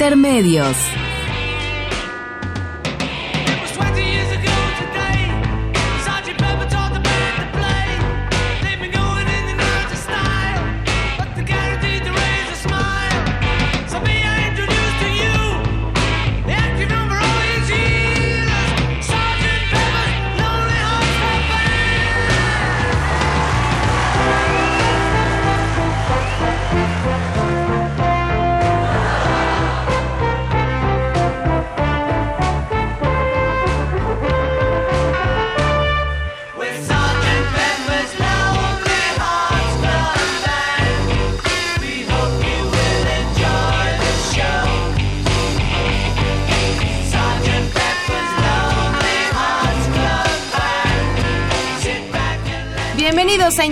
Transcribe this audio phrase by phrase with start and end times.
[0.00, 0.76] Intermedios.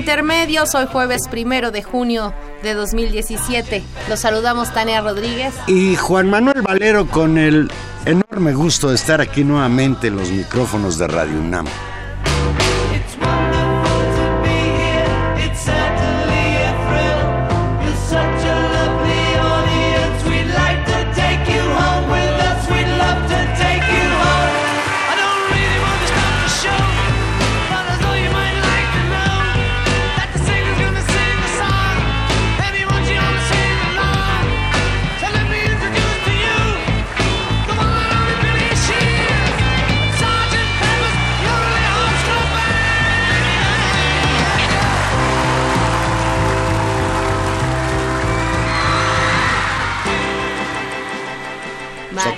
[0.07, 3.83] Intermedios, hoy jueves primero de junio de 2017.
[4.09, 5.53] Los saludamos Tania Rodríguez.
[5.67, 7.69] Y Juan Manuel Valero con el
[8.05, 11.67] enorme gusto de estar aquí nuevamente en los micrófonos de Radio UNAM.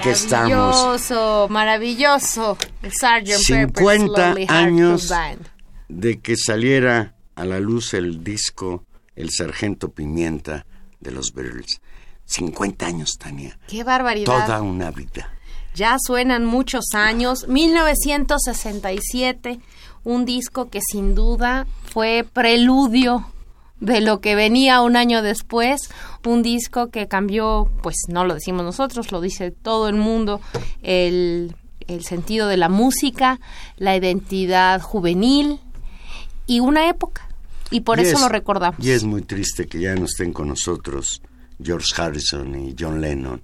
[0.09, 2.57] Maravilloso, maravilloso.
[2.83, 3.45] El Sgt.
[3.45, 5.13] 50 años
[5.89, 10.65] de que saliera a la luz el disco El Sargento Pimienta
[11.01, 11.83] de los Beatles.
[12.25, 13.59] 50 años, Tania.
[13.69, 14.47] Qué barbaridad.
[14.47, 15.31] Toda una vida.
[15.75, 17.47] Ya suenan muchos años.
[17.47, 19.61] 1967,
[20.05, 23.27] un disco que sin duda fue preludio
[23.81, 25.91] de lo que venía un año después,
[26.25, 30.41] un disco que cambió, pues no lo decimos nosotros, lo dice todo el mundo,
[30.83, 31.55] el,
[31.87, 33.41] el sentido de la música,
[33.77, 35.61] la identidad juvenil
[36.47, 37.29] y una época.
[37.71, 38.85] Y por eso lo recordamos.
[38.85, 41.21] Y es muy triste que ya no estén con nosotros
[41.63, 43.43] George Harrison y John Lennon,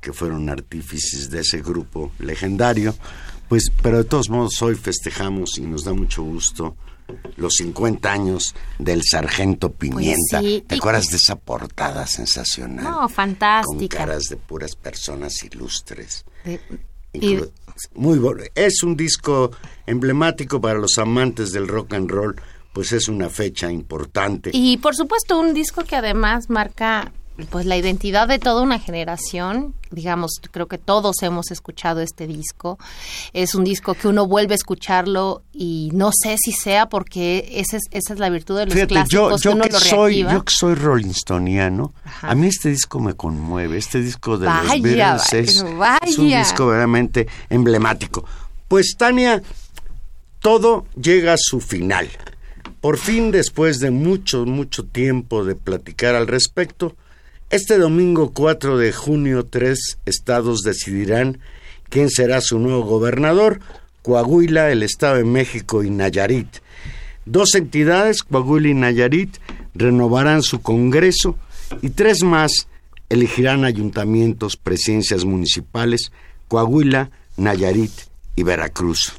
[0.00, 2.94] que fueron artífices de ese grupo legendario.
[3.48, 6.76] Pues, pero de todos modos hoy festejamos y nos da mucho gusto
[7.36, 10.40] los 50 años del Sargento pues Pimienta.
[10.66, 12.84] ¿Te acuerdas de esa portada sensacional?
[12.84, 13.98] No, fantástica.
[13.98, 16.24] Con caras de puras personas ilustres.
[17.94, 18.42] Muy bueno.
[18.54, 19.50] Es un disco
[19.86, 22.36] emblemático para los amantes del rock and roll,
[22.72, 24.50] pues es una fecha importante.
[24.52, 27.12] Y por supuesto un disco que además marca
[27.46, 32.78] pues la identidad de toda una generación, digamos, creo que todos hemos escuchado este disco.
[33.32, 37.76] Es un disco que uno vuelve a escucharlo y no sé si sea porque esa
[37.76, 40.44] es, esa es la virtud de los clásicos yo, que uno que lo soy, Yo
[40.44, 41.92] que soy Rolling Stoniano,
[42.22, 43.78] a mí este disco me conmueve.
[43.78, 45.64] Este disco de los Beatles es,
[46.06, 48.24] es un disco verdaderamente emblemático.
[48.68, 49.42] Pues Tania,
[50.40, 52.08] todo llega a su final.
[52.80, 56.96] Por fin, después de mucho, mucho tiempo de platicar al respecto,
[57.50, 61.40] este domingo 4 de junio, tres estados decidirán
[61.88, 63.60] quién será su nuevo gobernador,
[64.02, 66.46] Coahuila, el Estado de México y Nayarit.
[67.26, 69.36] Dos entidades, Coahuila y Nayarit,
[69.74, 71.36] renovarán su Congreso
[71.82, 72.68] y tres más
[73.08, 76.12] elegirán ayuntamientos, presidencias municipales,
[76.46, 77.92] Coahuila, Nayarit
[78.36, 79.12] y Veracruz.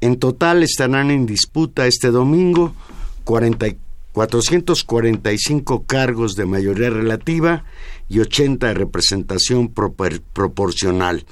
[0.00, 2.74] En total estarán en disputa este domingo
[3.24, 3.87] 44
[4.18, 7.64] 445 cargos de mayoría relativa
[8.08, 11.24] y 80 de representación proporcional.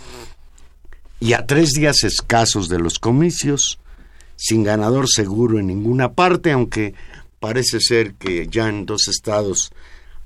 [1.18, 3.80] Y a tres días escasos de los comicios,
[4.36, 6.94] sin ganador seguro en ninguna parte, aunque
[7.40, 9.72] parece ser que ya en dos estados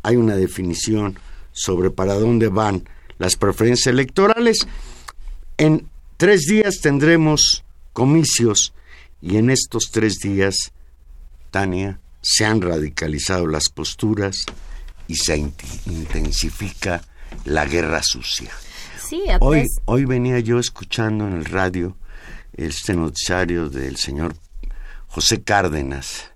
[0.02, 1.18] hay una definición
[1.52, 2.86] sobre para dónde van
[3.16, 4.68] las preferencias electorales.
[5.56, 7.64] En tres días tendremos
[7.94, 8.74] comicios
[9.22, 10.74] y en estos tres días
[11.50, 14.44] Tania, se han radicalizado las posturas
[15.08, 15.38] y se
[15.86, 17.02] intensifica
[17.44, 18.50] la guerra sucia.
[19.08, 21.96] Sí, hoy, hoy venía yo escuchando en el radio
[22.52, 24.36] este noticiario del señor
[25.08, 26.30] José Cárdenas,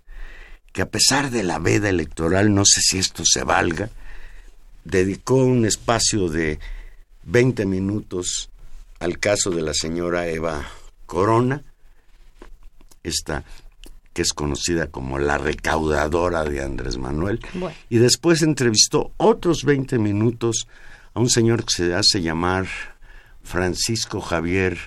[0.72, 3.90] que a pesar de la veda electoral, no sé si esto se valga,
[4.84, 6.58] dedicó un espacio de
[7.24, 8.50] 20 minutos
[8.98, 10.68] al caso de la señora Eva
[11.06, 11.62] Corona,
[13.02, 13.44] esta
[14.14, 17.40] que es conocida como la recaudadora de Andrés Manuel,
[17.90, 20.68] y después entrevistó otros 20 minutos
[21.12, 22.66] a un señor que se hace llamar
[23.42, 24.78] Francisco Javier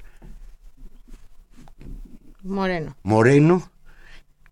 [2.41, 2.95] Moreno.
[3.03, 3.69] Moreno,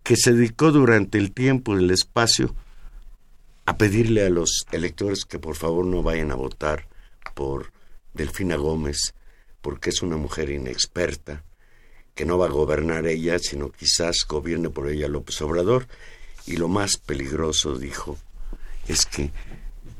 [0.03, 2.53] que se dedicó durante el tiempo del espacio
[3.65, 6.87] a pedirle a los electores que por favor no vayan a votar
[7.33, 7.71] por
[8.13, 9.15] Delfina Gómez,
[9.61, 11.43] porque es una mujer inexperta,
[12.15, 15.87] que no va a gobernar ella, sino quizás gobierne por ella López Obrador.
[16.47, 18.17] Y lo más peligroso, dijo,
[18.87, 19.31] es que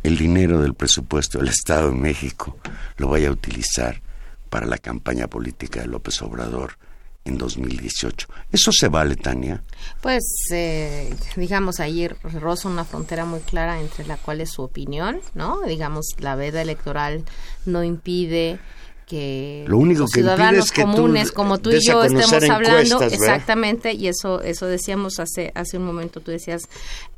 [0.04, 2.58] el dinero del presupuesto del Estado de México
[2.98, 4.02] lo vaya a utilizar
[4.50, 6.78] para la campaña política de López Obrador
[7.26, 8.28] en 2018.
[8.52, 9.64] ¿Eso se vale, Tania?
[10.02, 10.24] Pues,
[10.54, 15.62] eh, digamos, ahí roza una frontera muy clara entre la cual es su opinión, ¿no?
[15.64, 17.26] Digamos, la veda electoral
[17.66, 18.60] no impide
[19.06, 22.50] que lo único los que ciudadanos es que comunes tú como tú y yo estemos
[22.50, 23.02] hablando.
[23.04, 26.64] Exactamente y eso eso decíamos hace hace un momento tú decías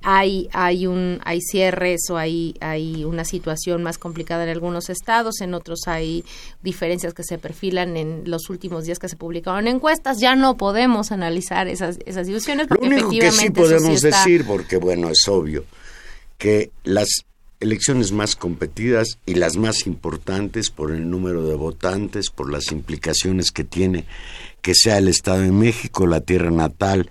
[0.03, 5.39] hay hay un hay cierres o hay hay una situación más complicada en algunos estados
[5.41, 6.25] en otros hay
[6.61, 10.19] diferencias que se perfilan en los últimos días que se publicaron encuestas.
[10.19, 14.77] Ya no podemos analizar esas esas situaciones porque lo único que sí podemos decir porque
[14.77, 15.63] bueno es obvio
[16.37, 17.25] que las
[17.59, 23.51] elecciones más competidas y las más importantes por el número de votantes, por las implicaciones
[23.51, 24.05] que tiene
[24.61, 27.09] que sea el Estado de México, la tierra natal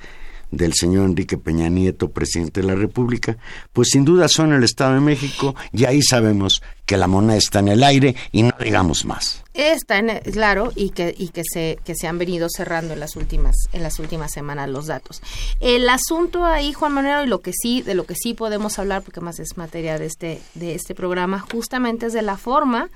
[0.56, 3.36] del señor Enrique Peña Nieto, presidente de la República,
[3.72, 7.58] pues sin duda son el Estado de México y ahí sabemos que la moneda está
[7.58, 9.42] en el aire y no digamos más.
[9.54, 13.16] Está en, claro y que y que se que se han venido cerrando en las
[13.16, 15.20] últimas en las últimas semanas los datos.
[15.60, 19.02] El asunto ahí Juan Manuel y lo que sí de lo que sí podemos hablar
[19.02, 22.88] porque más es materia de este de este programa justamente es de la forma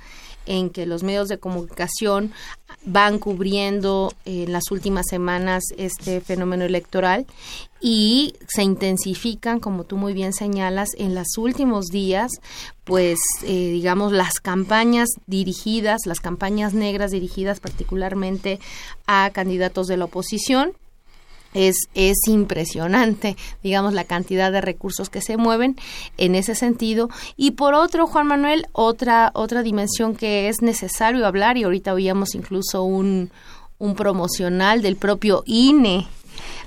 [0.46, 2.32] en que los medios de comunicación
[2.84, 7.26] van cubriendo en las últimas semanas este fenómeno electoral
[7.80, 12.30] y se intensifican, como tú muy bien señalas, en los últimos días,
[12.84, 18.60] pues eh, digamos las campañas dirigidas, las campañas negras dirigidas particularmente
[19.06, 20.72] a candidatos de la oposición
[21.54, 25.76] es, es impresionante, digamos, la cantidad de recursos que se mueven
[26.16, 27.10] en ese sentido.
[27.36, 32.34] Y por otro, Juan Manuel, otra, otra dimensión que es necesario hablar, y ahorita oíamos
[32.34, 33.30] incluso un,
[33.78, 36.06] un promocional del propio INE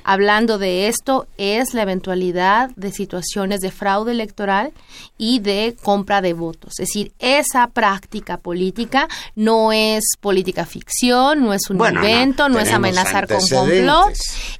[0.04, 4.72] hablando de esto es la eventualidad de situaciones de fraude electoral
[5.18, 6.80] y de compra de votos.
[6.80, 12.72] Es decir, esa práctica política no es política ficción, no es un invento, no, es
[12.72, 14.14] amenazar con complot,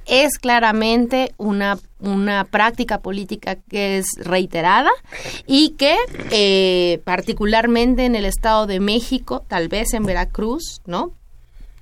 [0.06, 4.90] es claramente una una práctica política que es reiterada
[5.46, 5.96] y que
[6.30, 11.12] eh, particularmente en el Estado de México, tal vez en Veracruz, ¿no?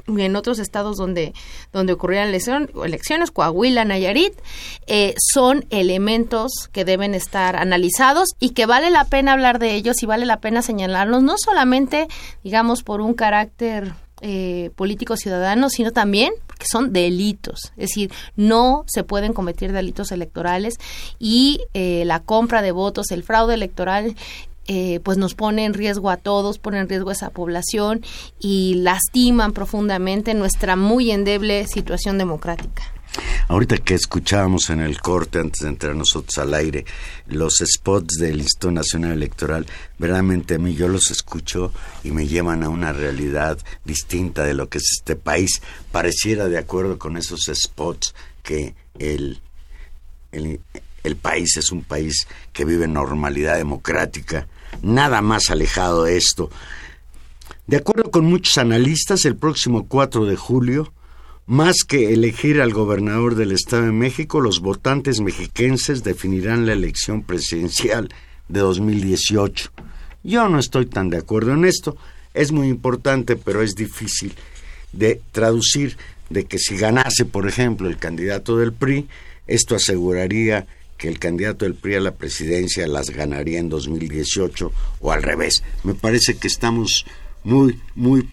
[0.07, 1.33] En otros estados donde,
[1.73, 4.35] donde ocurrieran elecciones, Coahuila, Nayarit,
[4.87, 10.03] eh, son elementos que deben estar analizados y que vale la pena hablar de ellos
[10.03, 12.09] y vale la pena señalarlos, no solamente,
[12.43, 17.73] digamos, por un carácter eh, político ciudadano, sino también porque son delitos.
[17.77, 20.77] Es decir, no se pueden cometer delitos electorales
[21.19, 24.15] y eh, la compra de votos, el fraude electoral
[24.67, 28.03] eh, pues nos pone en riesgo a todos, pone en riesgo a esa población
[28.39, 32.83] y lastiman profundamente nuestra muy endeble situación democrática.
[33.49, 36.87] Ahorita que escuchábamos en el corte antes de entrar nosotros al aire
[37.27, 39.67] los spots del Instituto Nacional Electoral,
[39.99, 44.69] verdaderamente a mí yo los escucho y me llevan a una realidad distinta de lo
[44.69, 45.61] que es este país.
[45.91, 49.41] Pareciera de acuerdo con esos spots que el,
[50.31, 50.61] el,
[51.05, 54.49] el país es un país que vive normalidad democrática,
[54.81, 56.51] nada más alejado de esto.
[57.67, 60.93] De acuerdo con muchos analistas, el próximo 4 de julio,
[61.47, 67.23] más que elegir al gobernador del Estado de México, los votantes mexiquenses definirán la elección
[67.23, 68.09] presidencial
[68.49, 69.71] de 2018.
[70.23, 71.97] Yo no estoy tan de acuerdo en esto.
[72.35, 74.35] Es muy importante, pero es difícil
[74.93, 75.97] de traducir
[76.31, 79.09] de que si ganase, por ejemplo, el candidato del PRI,
[79.47, 80.67] esto aseguraría
[81.03, 85.65] que el candidato del PRI a la presidencia las ganaría en 2018 o al revés.
[85.83, 87.05] Me parece que estamos
[87.43, 88.29] muy, muy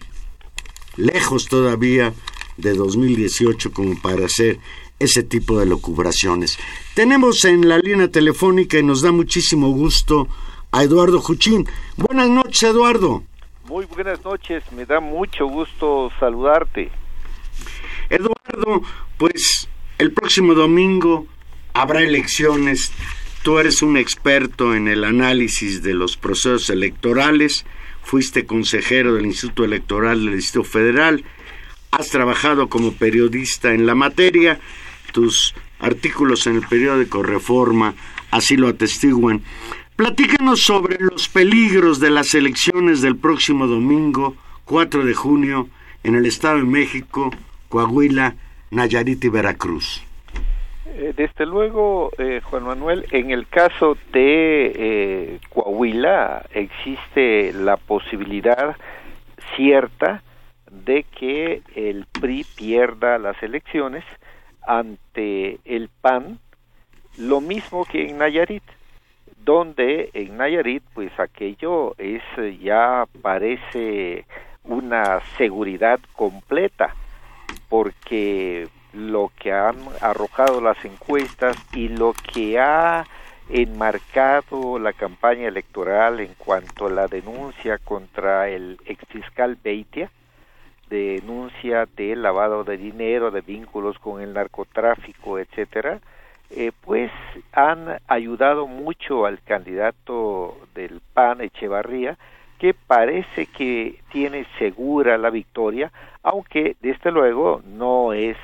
[0.94, 2.14] lejos todavía
[2.58, 4.60] de 2018 como para hacer
[5.00, 6.60] ese tipo de locubraciones.
[6.94, 10.28] Tenemos en la línea telefónica y nos da muchísimo gusto
[10.70, 11.68] a Eduardo Juchín.
[11.96, 13.24] Buenas noches, Eduardo.
[13.64, 16.88] Muy buenas noches, me da mucho gusto saludarte.
[18.08, 18.82] Eduardo,
[19.18, 21.26] pues el próximo domingo
[21.72, 22.92] habrá elecciones.
[23.42, 27.64] Tú eres un experto en el análisis de los procesos electorales,
[28.02, 31.24] fuiste consejero del Instituto Electoral del Distrito Federal,
[31.90, 34.60] has trabajado como periodista en la materia
[35.12, 37.94] tus artículos en el periódico Reforma
[38.30, 39.42] así lo atestiguan.
[39.96, 45.68] Platícanos sobre los peligros de las elecciones del próximo domingo, 4 de junio,
[46.02, 47.30] en el Estado de México,
[47.68, 48.34] Coahuila,
[48.70, 50.02] Nayarit y Veracruz.
[51.00, 58.76] Eh, desde luego, eh, Juan Manuel, en el caso de eh, Coahuila existe la posibilidad
[59.56, 60.22] cierta
[60.70, 64.04] de que el PRI pierda las elecciones
[64.66, 66.38] ante el PAN,
[67.16, 68.62] lo mismo que en Nayarit,
[69.42, 72.22] donde en Nayarit pues aquello es
[72.60, 74.26] ya parece
[74.64, 76.94] una seguridad completa,
[77.70, 83.04] porque lo que han arrojado las encuestas y lo que ha
[83.48, 90.10] enmarcado la campaña electoral en cuanto a la denuncia contra el exfiscal Beitia,
[90.88, 96.00] denuncia de lavado de dinero, de vínculos con el narcotráfico, etcétera,
[96.50, 97.12] eh, pues
[97.52, 102.18] han ayudado mucho al candidato del PAN, Echevarría,
[102.60, 105.90] que parece que tiene segura la victoria,
[106.22, 108.36] aunque desde luego no es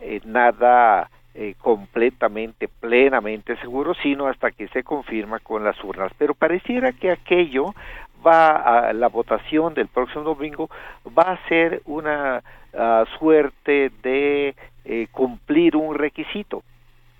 [0.00, 6.10] eh, nada eh, completamente, plenamente seguro, sino hasta que se confirma con las urnas.
[6.16, 7.74] Pero pareciera que aquello
[8.26, 10.70] va a la votación del próximo domingo
[11.06, 14.54] va a ser una ah, suerte de
[14.86, 16.62] eh, cumplir un requisito.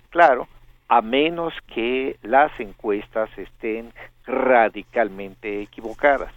[0.09, 0.49] Claro,
[0.88, 3.93] a menos que las encuestas estén
[4.26, 6.33] radicalmente equivocadas.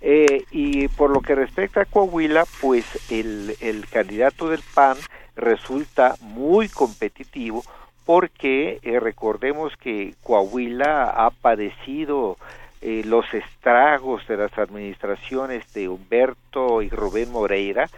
[0.00, 4.96] Eh, y por lo que respecta a Coahuila, pues el, el candidato del PAN
[5.36, 7.62] resulta muy competitivo
[8.04, 12.36] porque eh, recordemos que Coahuila ha padecido
[12.80, 17.88] eh, los estragos de las administraciones de Humberto y Rubén Moreira,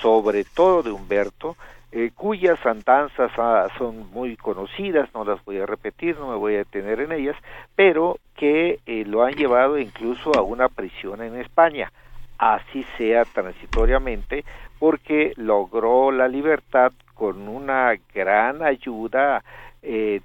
[0.00, 1.56] sobre todo de Humberto,
[1.92, 6.54] eh, cuyas andanzas ah, son muy conocidas, no las voy a repetir, no me voy
[6.54, 7.36] a detener en ellas,
[7.76, 11.92] pero que eh, lo han llevado incluso a una prisión en España,
[12.38, 14.44] así sea transitoriamente,
[14.78, 19.44] porque logró la libertad con una gran ayuda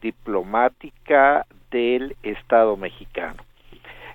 [0.02, 3.44] diplomática del Estado mexicano.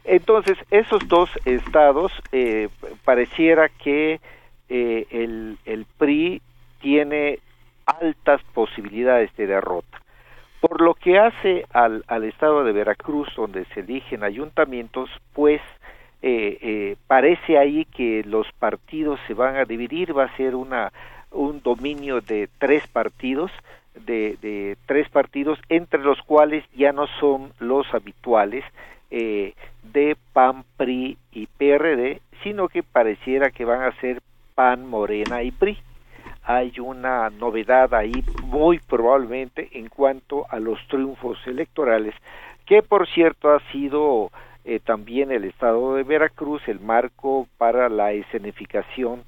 [0.04, 2.68] Entonces, esos dos estados eh,
[3.04, 4.20] pareciera que
[4.68, 6.42] eh, el, el PRI
[6.82, 7.38] tiene
[7.86, 10.00] altas posibilidades de derrota.
[10.60, 15.60] Por lo que hace al, al estado de Veracruz, donde se eligen ayuntamientos, pues
[16.22, 20.92] eh, eh, parece ahí que los partidos se van a dividir, va a ser una,
[21.32, 23.50] un dominio de tres partidos,
[23.94, 28.64] de, tres partidos, entre los cuales ya no son los habituales,
[29.10, 29.54] eh,
[29.92, 34.22] de PAN, PRI y PRD, sino que pareciera que van a ser
[34.54, 35.76] PAN, Morena y PRI.
[36.44, 42.14] Hay una novedad ahí muy probablemente en cuanto a los triunfos electorales,
[42.66, 44.30] que por cierto ha sido
[44.64, 49.22] eh, también el estado de Veracruz el marco para la escenificación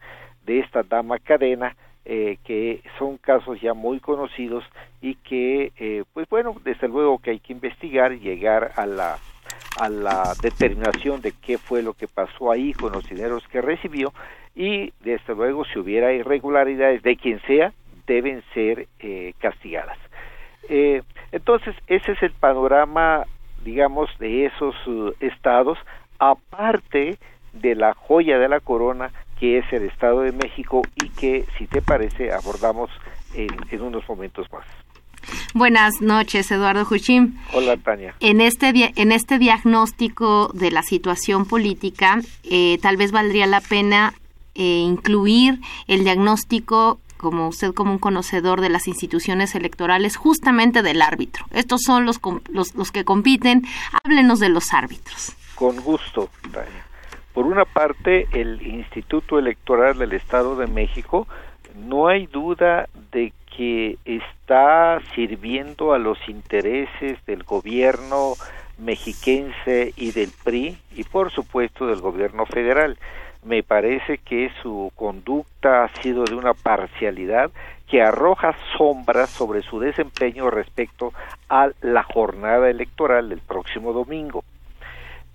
[0.44, 4.64] de esta dama cadena, eh, que son casos ya muy conocidos
[5.00, 9.18] y que, eh, pues bueno, desde luego que hay que investigar y llegar a la
[9.76, 14.12] a la determinación de qué fue lo que pasó ahí con los dineros que recibió
[14.54, 17.72] y desde luego si hubiera irregularidades de quien sea
[18.06, 19.98] deben ser eh, castigadas.
[20.68, 23.24] Eh, entonces ese es el panorama
[23.64, 25.78] digamos de esos uh, estados
[26.18, 27.18] aparte
[27.52, 31.66] de la joya de la corona que es el Estado de México y que si
[31.66, 32.90] te parece abordamos
[33.34, 34.64] en unos momentos más.
[35.54, 37.38] Buenas noches, Eduardo Juchín.
[37.52, 38.14] Hola, Tania.
[38.20, 42.20] En este, en este diagnóstico de la situación política,
[42.50, 44.14] eh, tal vez valdría la pena
[44.54, 51.00] eh, incluir el diagnóstico como usted como un conocedor de las instituciones electorales, justamente del
[51.00, 51.46] árbitro.
[51.52, 52.20] Estos son los,
[52.50, 53.64] los, los que compiten.
[54.02, 55.32] Háblenos de los árbitros.
[55.54, 56.28] Con gusto.
[57.32, 61.26] Por una parte, el Instituto Electoral del Estado de México,
[61.74, 68.34] no hay duda de que está sirviendo a los intereses del gobierno
[68.78, 72.98] mexiquense y del PRI y por supuesto del gobierno federal.
[73.44, 77.50] Me parece que su conducta ha sido de una parcialidad
[77.88, 81.12] que arroja sombras sobre su desempeño respecto
[81.48, 84.44] a la jornada electoral del próximo domingo.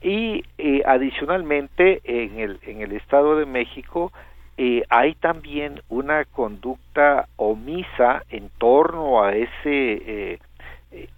[0.01, 4.11] Y eh, adicionalmente en el, en el Estado de México
[4.57, 10.39] eh, hay también una conducta omisa en torno a ese eh,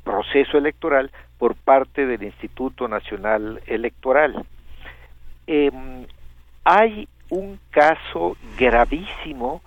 [0.03, 4.45] proceso electoral por parte del Instituto Nacional Electoral.
[6.63, 9.61] Hay un caso gravísimo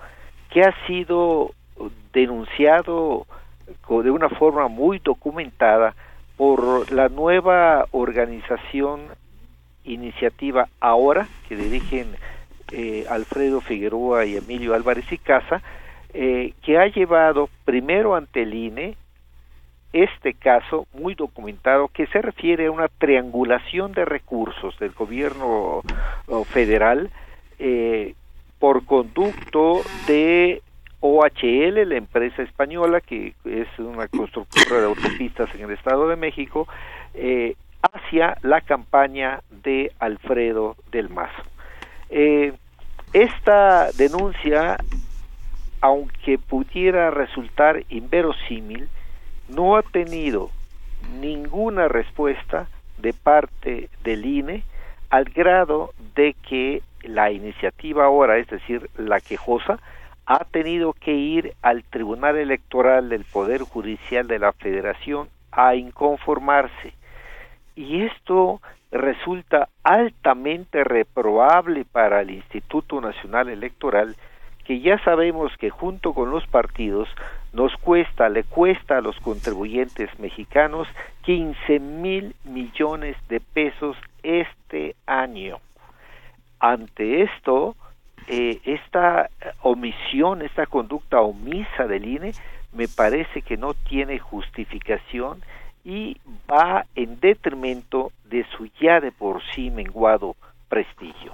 [0.50, 1.52] que ha sido
[2.12, 3.26] denunciado
[3.88, 5.94] de una forma muy documentada
[6.36, 9.00] por la nueva organización
[9.84, 12.16] iniciativa Ahora, que dirigen
[12.72, 15.62] eh, Alfredo Figueroa y Emilio Álvarez y Casa,
[16.12, 18.96] eh, que ha llevado primero ante el INE
[19.94, 25.82] este caso muy documentado que se refiere a una triangulación de recursos del gobierno
[26.50, 27.10] federal
[27.60, 28.14] eh,
[28.58, 30.62] por conducto de
[30.98, 36.66] OHL, la empresa española que es una constructora de autopistas en el Estado de México,
[37.14, 41.42] eh, hacia la campaña de Alfredo del Mazo.
[42.10, 42.52] Eh,
[43.12, 44.76] esta denuncia,
[45.80, 48.88] aunque pudiera resultar inverosímil,
[49.48, 50.50] no ha tenido
[51.20, 52.66] ninguna respuesta
[52.98, 54.62] de parte del INE
[55.10, 59.78] al grado de que la iniciativa ahora, es decir, la quejosa,
[60.26, 66.94] ha tenido que ir al Tribunal Electoral del Poder Judicial de la Federación a inconformarse.
[67.76, 68.60] Y esto
[68.90, 74.16] resulta altamente reprobable para el Instituto Nacional Electoral,
[74.64, 77.08] que ya sabemos que junto con los partidos
[77.54, 80.88] nos cuesta, le cuesta a los contribuyentes mexicanos
[81.22, 85.58] 15 mil millones de pesos este año.
[86.58, 87.76] Ante esto,
[88.26, 89.30] eh, esta
[89.62, 92.32] omisión, esta conducta omisa del INE,
[92.72, 95.40] me parece que no tiene justificación
[95.84, 96.16] y
[96.50, 100.34] va en detrimento de su ya de por sí menguado
[100.68, 101.32] prestigio.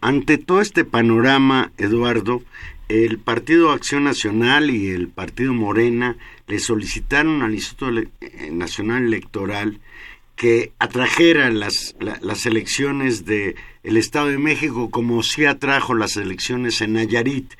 [0.00, 2.40] Ante todo este panorama, Eduardo,
[2.88, 9.80] el Partido Acción Nacional y el Partido Morena le solicitaron al Instituto eh, Nacional Electoral
[10.36, 16.80] que atrajera las, las elecciones de el Estado de México como si atrajo las elecciones
[16.80, 17.54] en Nayarit.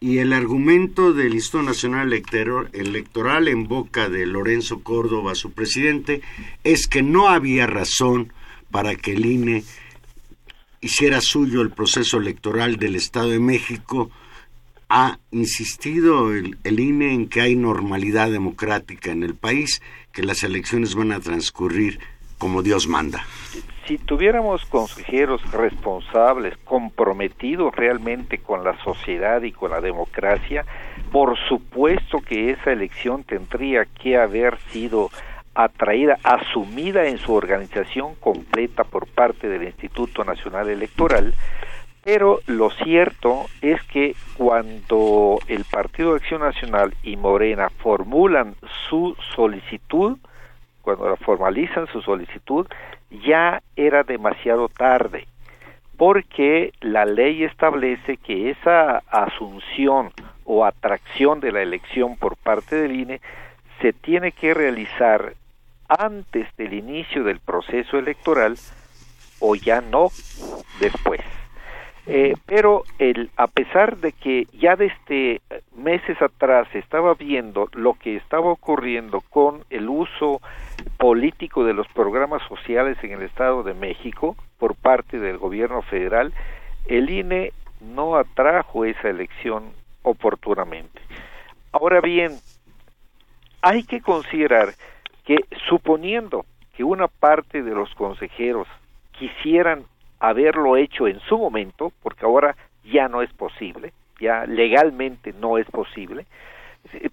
[0.00, 6.22] Y el argumento del Instituto Nacional Electoral en boca de Lorenzo Córdoba, su presidente,
[6.64, 8.32] es que no había razón
[8.70, 9.64] para que el INE
[10.80, 14.10] hiciera suyo el proceso electoral del Estado de México
[14.90, 19.80] ha insistido el, INE en que hay normalidad democrática en el país,
[20.12, 22.00] que las elecciones van a transcurrir
[22.38, 23.24] como Dios manda.
[23.86, 30.64] Si tuviéramos consejeros responsables, comprometidos realmente con la sociedad y con la democracia,
[31.12, 35.10] por supuesto que esa elección tendría que haber sido
[35.54, 41.34] atraída, asumida en su organización completa por parte del Instituto Nacional Electoral,
[42.02, 48.54] pero lo cierto es que cuando el Partido de Acción Nacional y Morena formulan
[48.88, 50.16] su solicitud,
[50.82, 52.66] cuando formalizan su solicitud,
[53.10, 55.26] ya era demasiado tarde,
[55.96, 60.12] porque la ley establece que esa asunción
[60.44, 63.20] o atracción de la elección por parte del INE
[63.82, 65.34] se tiene que realizar
[65.88, 68.56] antes del inicio del proceso electoral
[69.40, 70.08] o ya no
[70.78, 71.20] después.
[72.12, 75.40] Eh, pero el, a pesar de que ya desde
[75.76, 80.40] meses atrás estaba viendo lo que estaba ocurriendo con el uso
[80.98, 86.34] político de los programas sociales en el Estado de México por parte del gobierno federal,
[86.86, 89.70] el INE no atrajo esa elección
[90.02, 91.00] oportunamente.
[91.70, 92.32] Ahora bien,
[93.62, 94.70] hay que considerar
[95.24, 95.36] que
[95.68, 96.44] suponiendo
[96.76, 98.66] que una parte de los consejeros
[99.12, 99.84] quisieran
[100.20, 105.66] haberlo hecho en su momento, porque ahora ya no es posible, ya legalmente no es
[105.70, 106.26] posible,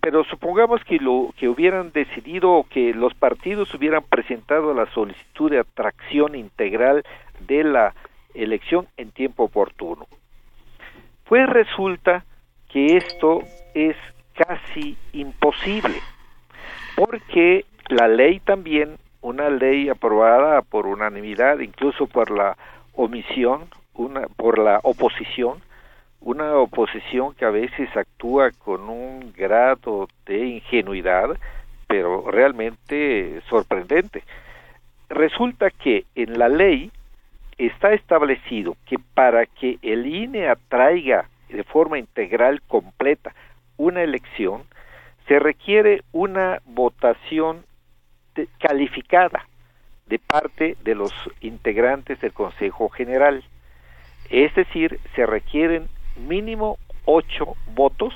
[0.01, 5.59] pero supongamos que lo que hubieran decidido que los partidos hubieran presentado la solicitud de
[5.59, 7.03] atracción integral
[7.39, 7.93] de la
[8.33, 10.07] elección en tiempo oportuno.
[11.25, 12.23] Pues resulta
[12.69, 13.41] que esto
[13.73, 13.95] es
[14.33, 15.95] casi imposible,
[16.95, 22.57] porque la ley también, una ley aprobada por unanimidad, incluso por la
[22.97, 25.62] omisión, una, por la oposición,
[26.19, 31.38] una oposición que a veces actúa con un grado de ingenuidad,
[31.88, 34.23] pero realmente sorprendente.
[35.10, 36.91] Resulta que en la ley
[37.57, 43.33] está establecido que para que el INE atraiga de forma integral completa
[43.77, 44.63] una elección,
[45.27, 47.63] se requiere una votación
[48.60, 49.45] calificada
[50.07, 53.43] de parte de los integrantes del Consejo General.
[54.29, 58.13] Es decir, se requieren mínimo ocho votos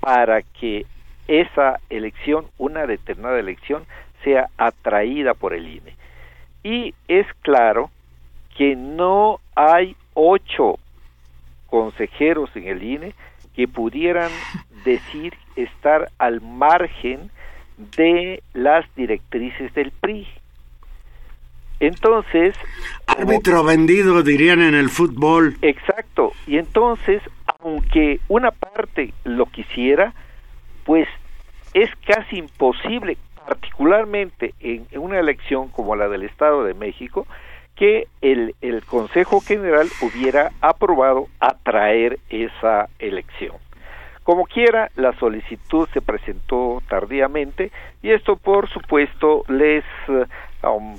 [0.00, 0.86] para que
[1.28, 3.84] esa elección, una determinada elección,
[4.22, 5.96] sea atraída por el INE.
[6.62, 7.90] Y es claro
[8.56, 10.78] que no hay ocho
[11.68, 13.14] consejeros en el INE
[13.54, 14.30] que pudieran
[14.84, 17.30] decir estar al margen
[17.96, 20.26] de las directrices del PRI.
[21.80, 22.54] Entonces...
[23.06, 25.56] Árbitro vendido, dirían en el fútbol.
[25.62, 26.32] Exacto.
[26.46, 27.22] Y entonces,
[27.60, 30.14] aunque una parte lo quisiera,
[30.84, 31.08] pues
[31.74, 37.26] es casi imposible, particularmente en, una elección como la del Estado de México,
[37.74, 43.56] que el, el Consejo General hubiera aprobado atraer esa elección.
[44.22, 47.70] Como quiera, la solicitud se presentó tardíamente
[48.02, 49.84] y esto, por supuesto, les
[50.64, 50.98] um,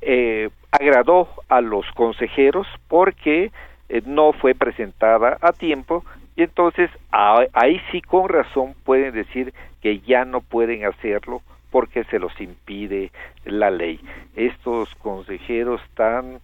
[0.00, 3.50] eh, agradó a los consejeros porque
[3.88, 6.04] eh, no fue presentada a tiempo
[6.36, 12.18] y entonces ahí sí con razón pueden decir que ya no pueden hacerlo porque se
[12.18, 13.10] los impide
[13.44, 14.00] la ley.
[14.36, 16.40] Estos consejeros tan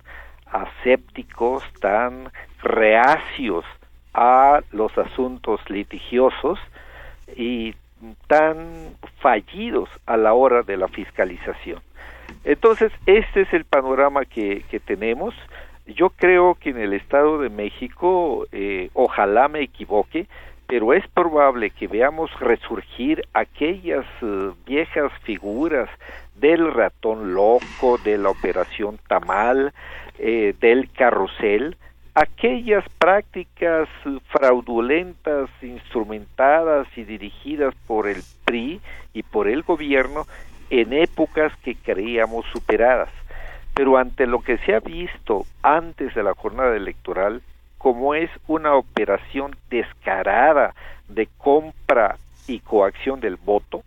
[0.46, 2.30] asépticos, tan
[2.62, 3.64] reacios
[4.12, 6.58] a los asuntos litigiosos
[7.36, 7.74] y
[8.26, 11.80] tan fallidos a la hora de la fiscalización.
[12.44, 15.34] Entonces, este es el panorama que, tenemos.
[15.86, 20.26] Yo creo que en el Estado de México, eh, ojalá me equivoque,
[20.66, 25.88] pero es probable que veamos resurgir aquellas eh, viejas figuras
[26.36, 29.72] del ratón loco, de la operación tamal,
[30.18, 31.76] eh, del carrusel,
[32.14, 33.88] aquellas prácticas
[34.28, 38.80] fraudulentas, instrumentadas y dirigidas por el PRI
[39.12, 40.24] y por el gobierno
[40.70, 43.10] en épocas que creíamos superadas.
[43.74, 47.42] Pero ante lo que se ha visto antes de la jornada electoral,
[47.78, 50.74] como es una operación descarada
[51.08, 53.82] de compra y coacción del voto,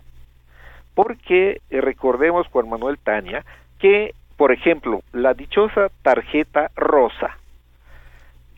[0.93, 3.45] porque eh, recordemos Juan Manuel Tania
[3.79, 7.37] que, por ejemplo, la dichosa tarjeta rosa,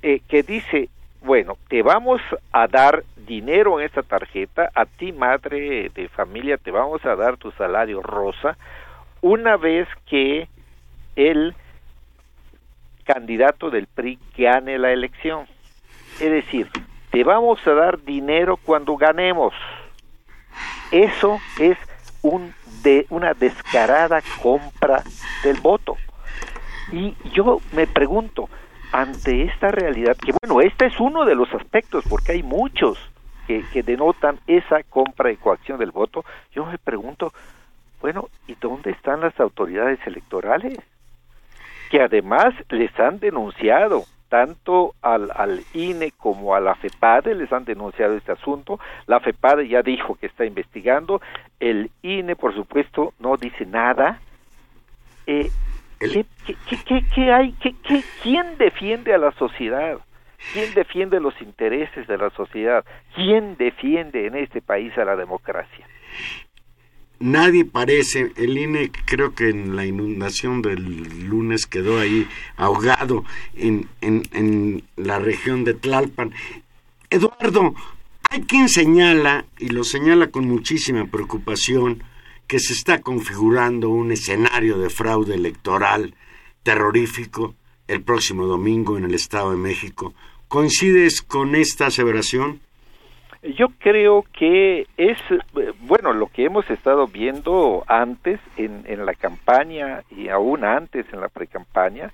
[0.02, 0.90] eh, que dice,
[1.22, 6.72] bueno, te vamos a dar dinero en esta tarjeta, a ti madre de familia te
[6.72, 8.58] vamos a dar tu salario rosa,
[9.22, 10.50] una vez que
[11.16, 11.54] el
[13.06, 15.46] candidato del PRI gane la elección.
[16.20, 16.70] Es decir,
[17.12, 19.54] te vamos a dar dinero cuando ganemos.
[20.92, 21.78] Eso es
[22.24, 25.04] un de una descarada compra
[25.44, 25.98] del voto.
[26.92, 28.50] Y yo me pregunto,
[28.92, 32.98] ante esta realidad, que bueno, este es uno de los aspectos, porque hay muchos
[33.50, 37.34] que, que denotan esa compra y coacción del voto, yo me pregunto,
[38.00, 40.78] bueno, ¿y dónde están las autoridades electorales?
[41.90, 47.66] Que además les han denunciado, tanto al, al INE como a la FEPADE les han
[47.66, 48.80] denunciado este asunto.
[49.08, 51.20] La FEPADE ya dijo que está investigando.
[51.60, 54.20] El INE, por supuesto, no dice nada.
[55.26, 55.50] Eh,
[55.98, 56.24] ¿Qué,
[56.86, 57.54] qué, qué, hay?
[57.54, 59.98] ¿Qué, qué, ¿Quién defiende a la sociedad?
[60.54, 62.86] ¿Quién defiende los intereses de la sociedad?
[63.16, 65.88] ¿Quién defiende en este país a la democracia?
[67.20, 73.26] Nadie parece, el INE creo que en la inundación del lunes quedó ahí ahogado
[73.56, 76.32] en, en, en la región de Tlalpan.
[77.10, 77.76] Eduardo,
[78.30, 82.04] hay quien señala, y lo señala con muchísima preocupación,
[82.48, 86.16] que se está configurando un escenario de fraude electoral
[86.64, 87.54] terrorífico
[87.90, 90.14] el próximo domingo en el Estado de México.
[90.48, 92.62] ¿Coincides con esta aseveración?
[93.42, 95.18] Yo creo que es,
[95.82, 101.22] bueno, lo que hemos estado viendo antes en, en la campaña y aún antes en
[101.22, 102.12] la precampaña,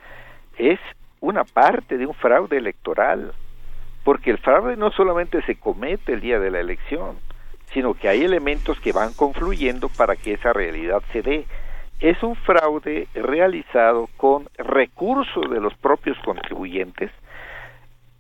[0.58, 0.80] es
[1.20, 3.34] una parte de un fraude electoral,
[4.04, 7.18] porque el fraude no solamente se comete el día de la elección,
[7.74, 11.46] sino que hay elementos que van confluyendo para que esa realidad se dé.
[12.00, 17.12] Es un fraude realizado con recursos de los propios contribuyentes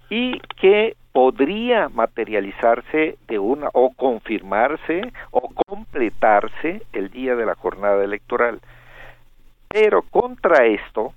[0.09, 8.03] y que podría materializarse de una o confirmarse o completarse el día de la jornada
[8.03, 8.59] electoral.
[9.67, 11.13] Pero contra esto,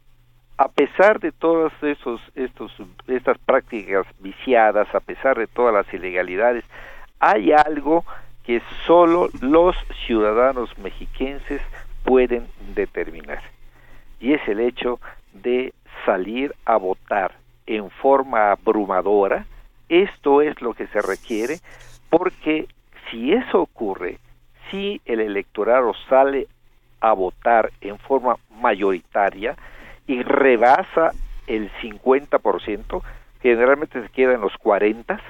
[0.57, 2.73] a pesar de todas esos, estos,
[3.07, 6.65] estas prácticas viciadas, a pesar de todas las ilegalidades,
[7.21, 8.05] hay algo
[8.45, 11.63] que solo los ciudadanos mexiquenses
[12.05, 13.43] pueden determinar.
[14.21, 15.01] Y es el hecho
[15.33, 15.73] de
[16.05, 17.33] salir a votar
[17.67, 19.47] en forma abrumadora,
[19.89, 21.59] esto es lo que se requiere,
[22.11, 22.67] porque
[23.11, 24.19] si eso ocurre,
[24.71, 26.47] si el electorado sale
[27.01, 29.57] a votar en forma mayoritaria
[30.07, 31.13] y rebasa
[31.47, 33.03] el 50%,
[33.41, 35.21] generalmente se queda en los 40,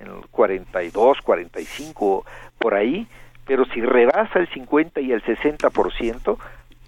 [0.00, 2.24] en los 42, 45,
[2.58, 3.06] por ahí,
[3.46, 6.38] pero si rebasa el 50 y el 60%,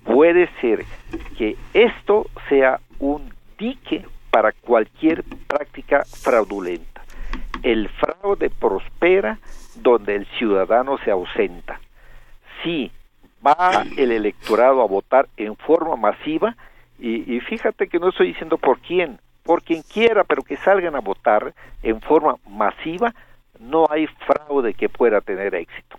[0.05, 0.85] puede ser
[1.37, 7.03] que esto sea un dique para cualquier práctica fraudulenta.
[7.63, 9.39] El fraude prospera
[9.77, 11.81] donde el ciudadano se ausenta.
[12.63, 12.91] Si
[13.45, 16.57] va el electorado a votar en forma masiva,
[16.99, 21.01] y, fíjate que no estoy diciendo por quién, por quien quiera, pero que salgan a
[21.01, 23.15] votar en forma masiva,
[23.61, 25.99] no hay fraude que pueda tener éxito.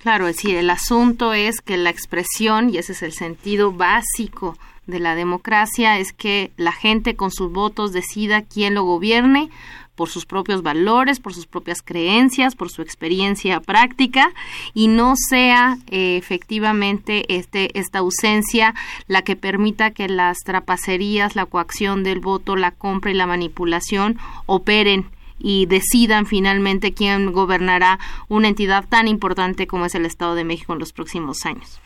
[0.00, 4.56] Claro, es decir, el asunto es que la expresión, y ese es el sentido básico
[4.86, 9.50] de la democracia, es que la gente con sus votos decida quién lo gobierne
[9.96, 14.32] por sus propios valores, por sus propias creencias, por su experiencia práctica
[14.72, 18.74] y no sea eh, efectivamente este, esta ausencia
[19.06, 24.16] la que permita que las trapacerías, la coacción del voto, la compra y la manipulación
[24.46, 27.98] operen y decidan finalmente quién gobernará
[28.28, 31.80] una entidad tan importante como es el Estado de México en los próximos años.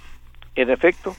[0.54, 1.14] En efecto,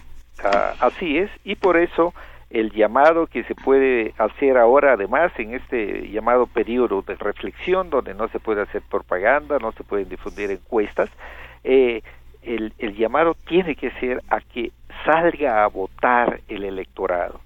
[0.80, 2.13] así es, y por eso
[2.50, 8.13] el llamado que se puede hacer ahora, además, en este llamado periodo de reflexión, donde
[8.13, 11.10] no se puede hacer propaganda, no se pueden difundir encuestas,
[11.63, 12.02] eh,
[12.43, 14.71] el, el llamado tiene que ser a que
[15.04, 17.41] salga a votar el electorado.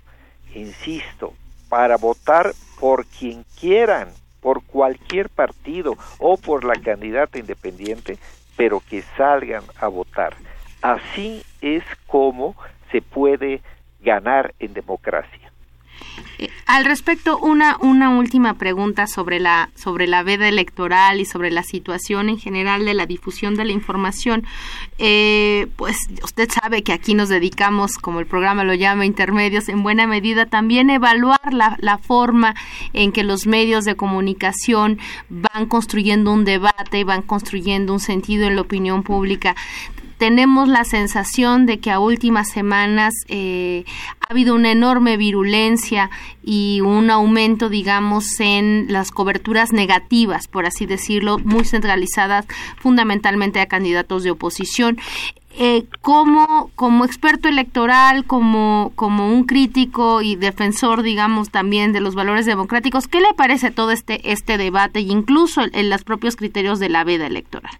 [0.54, 1.34] Insisto,
[1.70, 4.10] para votar por quien quieran,
[4.42, 8.18] por cualquier partido o por la candidata independiente,
[8.56, 10.34] pero que salgan a votar.
[10.82, 12.56] Así es como
[12.92, 13.62] se puede
[14.02, 15.39] ganar en democracia.
[16.40, 21.52] Eh, al respecto, una, una última pregunta sobre la, sobre la veda electoral y sobre
[21.52, 24.46] la situación en general de la difusión de la información.
[24.98, 29.84] Eh, pues usted sabe que aquí nos dedicamos, como el programa lo llama, intermedios, en
[29.84, 32.56] buena medida también evaluar la, la forma
[32.94, 38.56] en que los medios de comunicación van construyendo un debate, van construyendo un sentido en
[38.56, 39.56] la opinión pública
[40.20, 43.86] tenemos la sensación de que a últimas semanas eh,
[44.20, 46.12] ha habido una enorme virulencia
[46.44, 52.46] y un aumento, digamos, en las coberturas negativas, por así decirlo, muy centralizadas
[52.78, 55.00] fundamentalmente a candidatos de oposición.
[55.58, 62.14] Eh, como, como experto electoral, como, como un crítico y defensor, digamos, también de los
[62.14, 66.80] valores democráticos, ¿qué le parece todo este, este debate e incluso en los propios criterios
[66.80, 67.80] de la veda electoral?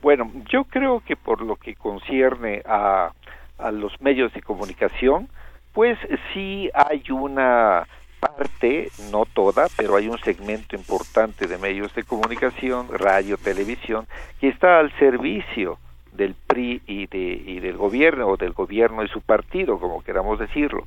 [0.00, 3.12] Bueno, yo creo que por lo que concierne a,
[3.58, 5.28] a los medios de comunicación,
[5.72, 5.98] pues
[6.32, 7.86] sí hay una
[8.20, 14.06] parte, no toda, pero hay un segmento importante de medios de comunicación, radio, televisión,
[14.40, 15.78] que está al servicio
[16.12, 20.38] del PRI y, de, y del gobierno, o del gobierno y su partido, como queramos
[20.38, 20.84] decirlo,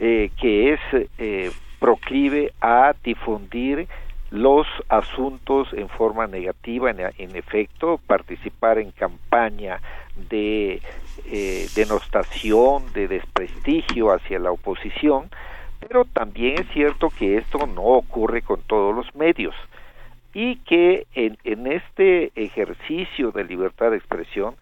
[0.00, 0.80] eh, que es
[1.18, 3.86] eh, proclive a difundir
[4.32, 9.80] los asuntos en forma negativa, en, efecto, participar en campaña
[10.30, 10.80] de
[11.26, 15.28] eh, denostación, de desprestigio hacia la oposición,
[15.80, 19.54] pero también es cierto que esto no ocurre con todos los medios
[20.32, 24.54] y que en, en este ejercicio de libertad de expresión,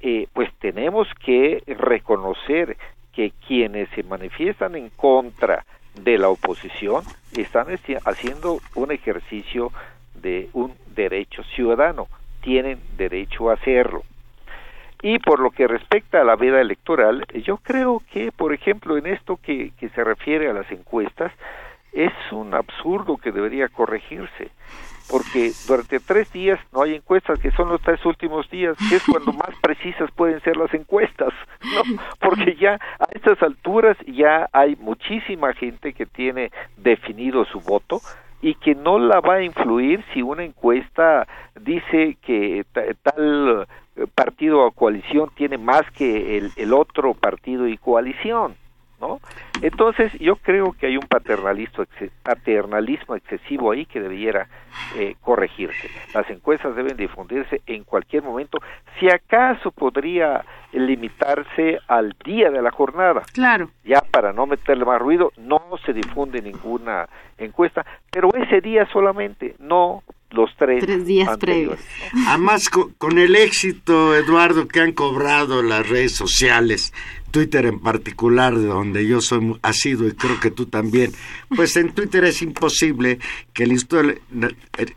[0.00, 2.78] eh, pues tenemos que reconocer
[3.12, 5.66] que quienes se manifiestan en contra
[6.04, 7.02] de la oposición
[7.36, 7.66] están
[8.04, 9.72] haciendo un ejercicio
[10.14, 12.08] de un derecho ciudadano,
[12.40, 14.02] tienen derecho a hacerlo.
[15.00, 19.06] Y por lo que respecta a la vida electoral, yo creo que, por ejemplo, en
[19.06, 21.32] esto que, que se refiere a las encuestas,
[21.92, 24.50] es un absurdo que debería corregirse
[25.08, 29.04] porque durante tres días no hay encuestas, que son los tres últimos días, que es
[29.04, 31.98] cuando más precisas pueden ser las encuestas, ¿no?
[32.20, 38.00] Porque ya a estas alturas ya hay muchísima gente que tiene definido su voto
[38.40, 41.26] y que no la va a influir si una encuesta
[41.60, 42.64] dice que
[43.02, 43.66] tal
[44.14, 48.54] partido o coalición tiene más que el, el otro partido y coalición.
[49.00, 49.20] ¿No?
[49.62, 51.84] Entonces yo creo que hay un paternalismo,
[52.22, 54.48] paternalismo excesivo ahí que debiera
[54.96, 55.90] eh, corregirse.
[56.14, 58.58] Las encuestas deben difundirse en cualquier momento,
[58.98, 63.22] si acaso podría limitarse al día de la jornada.
[63.32, 63.70] Claro.
[63.84, 67.08] Ya para no meterle más ruido, no se difunde ninguna
[67.38, 71.78] encuesta, pero ese día solamente, no los tres, días previos.
[72.26, 76.92] Además, con, el éxito, Eduardo, que han cobrado las redes sociales,
[77.30, 81.12] Twitter en particular, de donde yo soy asido y creo que tú también,
[81.54, 83.18] pues en Twitter es imposible
[83.52, 84.14] que el Instituto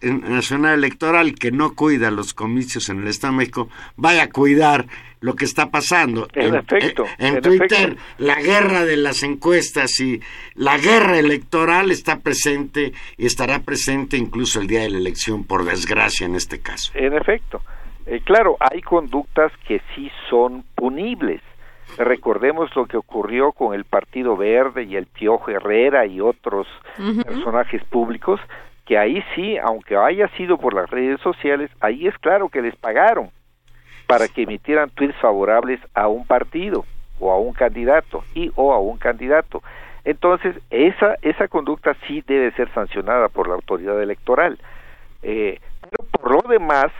[0.02, 4.88] Nacional Electoral, que no cuida los comicios en el Estado de México, vaya a cuidar
[5.22, 6.28] lo que está pasando.
[6.34, 7.06] En, efecto.
[7.20, 10.20] En, Twitter, la guerra de las encuestas y
[10.56, 15.64] la guerra electoral está presente y estará presente incluso el día de la elección, por
[15.64, 16.92] desgracia en este caso.
[16.96, 17.62] En efecto.
[18.08, 21.42] Eh, claro, hay conductas que sí son punibles.
[21.98, 26.68] Recordemos lo que ocurrió con el Partido Verde y el Piojo Herrera y otros
[27.26, 28.40] personajes públicos,
[28.86, 32.76] que ahí sí, aunque haya sido por las redes sociales, ahí es claro que les
[32.76, 33.30] pagaron
[34.08, 36.86] para que emitieran tweets favorables a un partido
[37.20, 39.62] o a un candidato y o a un candidato.
[40.04, 44.58] Entonces, esa, esa conducta sí debe ser sancionada por la autoridad electoral.
[45.22, 46.92] Eh, pero por lo demás,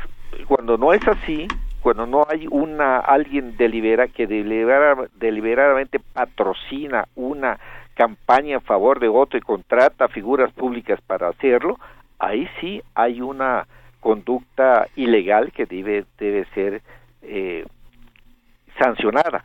[0.48, 1.48] cuando no es así,
[1.82, 7.60] cuando no hay una alguien delibera que deliberadamente patrocina una
[7.96, 11.78] campaña en favor de otro y contrata figuras públicas para hacerlo,
[12.20, 13.68] ahí sí hay una
[14.00, 16.82] conducta ilegal que debe debe ser
[17.22, 17.66] eh,
[18.80, 19.44] sancionada,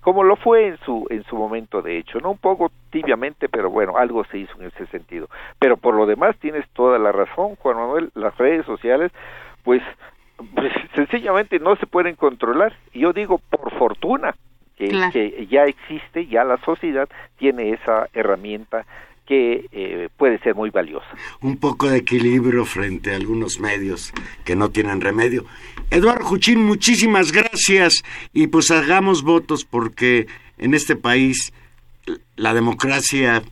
[0.00, 3.70] como lo fue en su en su momento de hecho, no un poco tibiamente, pero
[3.70, 5.28] bueno, algo se hizo en ese sentido.
[5.58, 9.12] Pero por lo demás tienes toda la razón, Juan Manuel, las redes sociales
[9.64, 9.82] pues
[10.54, 12.74] pues sencillamente no se pueden controlar.
[12.92, 14.34] Y yo digo, por fortuna,
[14.76, 18.84] que, ya existe, ya la sociedad tiene esa herramienta
[19.26, 21.06] que eh, puede ser muy valiosa.
[21.40, 24.12] Un poco de equilibrio frente a algunos medios
[24.44, 25.46] que no tienen remedio.
[25.90, 28.02] Eduardo Juchín, muchísimas gracias
[28.34, 30.26] y pues hagamos votos porque
[30.58, 31.52] en este país
[32.36, 33.42] la democracia,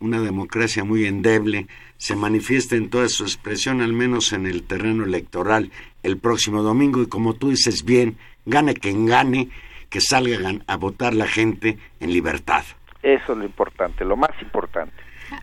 [0.00, 1.66] una democracia muy endeble,
[1.98, 5.70] se manifiesta en toda su expresión, al menos en el terreno electoral,
[6.02, 7.02] el próximo domingo.
[7.02, 9.50] Y como tú dices bien, gane quien gane,
[9.90, 12.64] que salgan a votar la gente en libertad.
[13.02, 14.94] Eso es lo importante, lo más importante.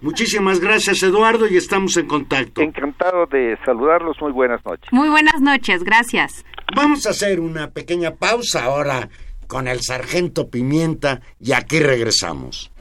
[0.01, 2.61] Muchísimas gracias, Eduardo, y estamos en contacto.
[2.61, 4.17] Encantado de saludarlos.
[4.21, 4.87] Muy buenas noches.
[4.91, 6.45] Muy buenas noches, gracias.
[6.75, 9.09] Vamos a hacer una pequeña pausa ahora
[9.47, 12.71] con el sargento Pimienta y aquí regresamos.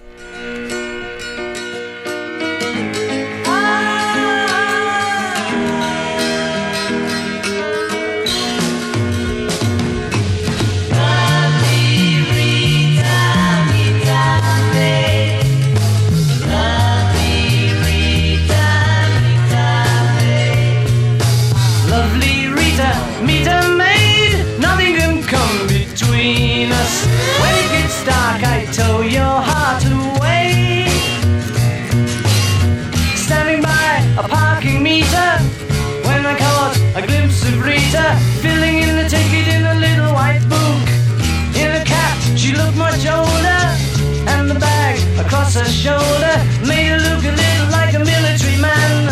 [45.53, 49.07] across her shoulder made her look a little like a military man.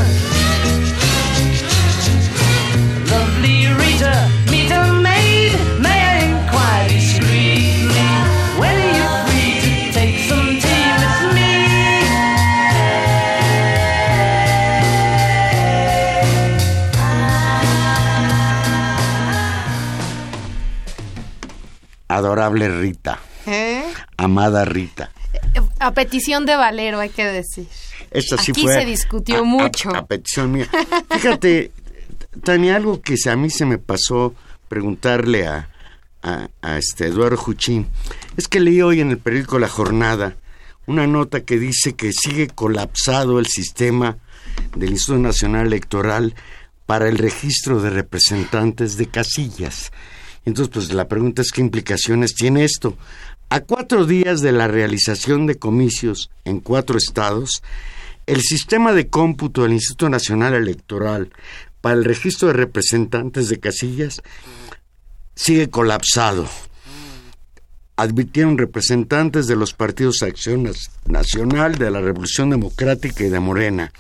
[3.11, 8.09] Lovely Rita, meet a maid, may I inquire discreetly?
[8.59, 11.51] When are you free to take some tea with me?
[22.09, 23.19] Adorable Rita.
[23.47, 23.93] ¿Eh?
[24.19, 25.20] Amada Rita.
[25.81, 27.67] A petición de Valero, hay que decir.
[28.11, 29.91] Esto sí Aquí se discutió mucho.
[29.95, 30.69] A, petición mía.
[31.11, 31.73] Fíjate,
[32.45, 34.35] Tania, algo que a mí se me pasó
[34.69, 35.69] preguntarle a,
[36.23, 37.89] a, este Eduardo Juchín,
[38.37, 40.37] es que leí hoy en el periódico La Jornada
[40.87, 44.19] una nota que dice que sigue colapsado el sistema
[44.75, 46.35] del Instituto Nacional Electoral
[46.85, 49.93] para el registro de representantes de casillas.
[50.45, 52.97] Entonces, pues la pregunta es qué implicaciones tiene esto.
[53.53, 57.65] A cuatro días de la realización de comicios en cuatro estados,
[58.27, 61.33] el sistema de cómputo del Instituto Nacional Electoral
[61.81, 64.23] para el registro de representantes de casillas
[65.35, 66.49] sigue colapsado.
[67.97, 70.71] Advirtieron representantes de los partidos Acción
[71.07, 73.93] Nacional, de la Revolución Democrática y de Morena.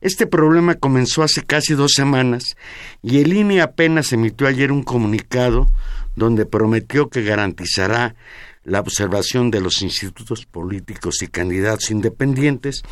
[0.00, 2.56] Este problema comenzó hace casi dos semanas
[3.04, 5.70] y el INE apenas emitió ayer un comunicado
[6.16, 8.16] donde prometió que garantizará
[8.64, 12.82] la observación de los institutos políticos y candidatos independientes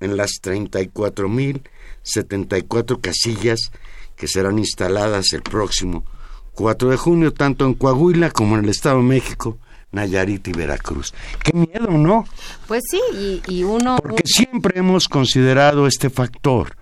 [0.00, 3.70] en las 34.074 casillas
[4.14, 6.04] que serán instaladas el próximo
[6.52, 9.58] 4 de junio, tanto en Coahuila como en el Estado de México,
[9.92, 11.14] Nayarit y Veracruz.
[11.42, 12.26] Qué miedo, ¿no?
[12.66, 13.00] Pues sí,
[13.46, 13.98] y, uno...
[14.02, 16.76] Porque siempre hemos considerado este factor.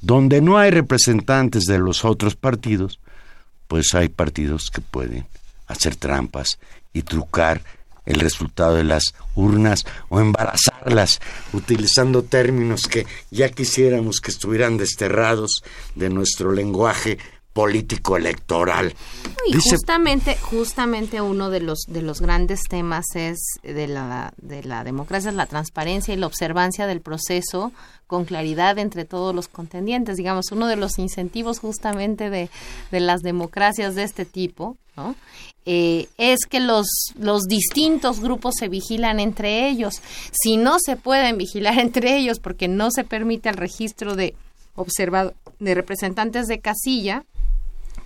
[0.00, 3.00] Donde no hay representantes de los otros partidos,
[3.66, 5.26] pues hay partidos que pueden
[5.66, 6.60] hacer trampas
[6.92, 7.62] y trucar
[8.06, 11.20] el resultado de las urnas o embarazarlas,
[11.52, 15.62] utilizando términos que ya quisiéramos que estuvieran desterrados
[15.94, 17.18] de nuestro lenguaje
[17.56, 18.94] político electoral.
[19.46, 24.84] Y justamente, justamente uno de los de los grandes temas es de la de la
[24.84, 27.72] democracia es la transparencia y la observancia del proceso
[28.06, 30.18] con claridad entre todos los contendientes.
[30.18, 32.50] Digamos, uno de los incentivos justamente de,
[32.90, 35.14] de las democracias de este tipo, ¿no?
[35.64, 36.86] Eh, es que los,
[37.18, 40.02] los distintos grupos se vigilan entre ellos.
[40.30, 44.34] Si no se pueden vigilar entre ellos porque no se permite el registro de
[44.74, 47.24] observado de representantes de casilla,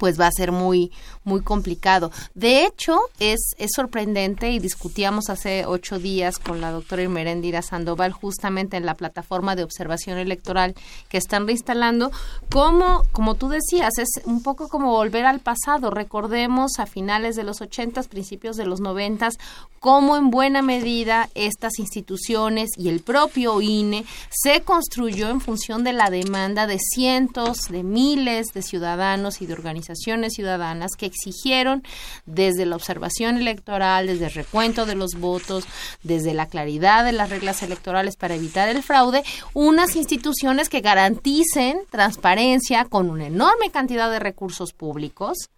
[0.00, 0.90] pues va a ser muy,
[1.24, 2.10] muy complicado.
[2.34, 8.12] De hecho, es, es sorprendente y discutíamos hace ocho días con la doctora Irmerendira Sandoval
[8.12, 10.74] justamente en la plataforma de observación electoral
[11.08, 12.10] que están reinstalando,
[12.50, 15.90] como, como tú decías, es un poco como volver al pasado.
[15.90, 19.34] Recordemos a finales de los ochentas, principios de los noventas,
[19.78, 25.92] cómo en buena medida estas instituciones y el propio INE se construyó en función de
[25.92, 31.82] la demanda de cientos, de miles de ciudadanos y de organizaciones ciudadanas que exigieron
[32.26, 35.66] desde la observación electoral, desde el recuento de los votos,
[36.02, 39.22] desde la claridad de las reglas electorales para evitar el fraude,
[39.54, 45.50] unas instituciones que garanticen transparencia con una enorme cantidad de recursos públicos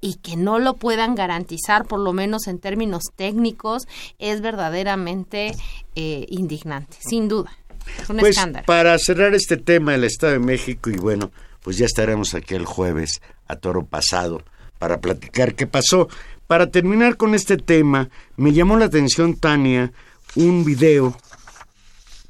[0.00, 3.86] y que no lo puedan garantizar, por lo menos en términos técnicos,
[4.18, 5.52] es verdaderamente
[5.94, 7.52] eh, indignante, sin duda.
[8.00, 8.66] Es un pues, escándalo.
[8.66, 11.30] Para cerrar este tema del Estado de México, y bueno,
[11.62, 14.42] pues ya estaremos aquí el jueves a toro pasado
[14.80, 16.08] para platicar qué pasó.
[16.48, 19.92] Para terminar con este tema, me llamó la atención, Tania,
[20.34, 21.16] un video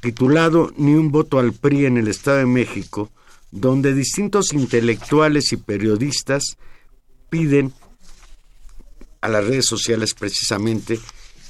[0.01, 3.09] titulado Ni un voto al PRI en el Estado de México,
[3.53, 6.59] donde distintos intelectuales y periodistas
[7.30, 7.72] piden
[9.20, 10.98] a las redes sociales precisamente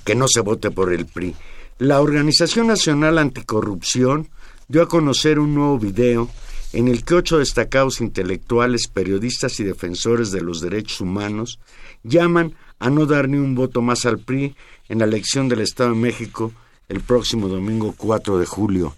[0.05, 1.35] que no se vote por el PRI.
[1.79, 4.29] La Organización Nacional Anticorrupción
[4.69, 6.29] dio a conocer un nuevo video
[6.73, 11.59] en el que ocho destacados intelectuales, periodistas y defensores de los derechos humanos
[12.03, 14.55] llaman a no dar ni un voto más al PRI
[14.89, 16.53] en la elección del Estado de México
[16.89, 18.95] el próximo domingo 4 de julio.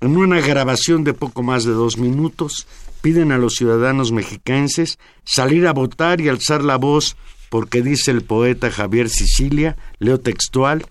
[0.00, 2.66] En una grabación de poco más de dos minutos,
[3.02, 7.16] piden a los ciudadanos mexicanos salir a votar y alzar la voz
[7.50, 10.86] porque dice el poeta Javier Sicilia, leo textual,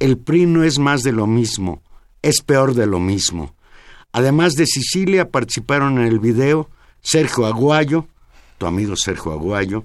[0.00, 1.82] el PRI no es más de lo mismo,
[2.22, 3.54] es peor de lo mismo.
[4.12, 6.68] Además de Sicilia, participaron en el video
[7.02, 8.06] Sergio Aguayo,
[8.58, 9.82] tu amigo Sergio Aguayo,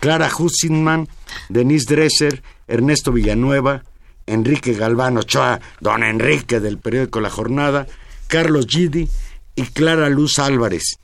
[0.00, 1.08] Clara Hussinman,
[1.48, 3.82] Denise Dresser, Ernesto Villanueva,
[4.26, 7.86] Enrique Galvano Ochoa, don Enrique del periódico La Jornada,
[8.28, 9.08] Carlos Gidi
[9.54, 10.98] y Clara Luz Álvarez.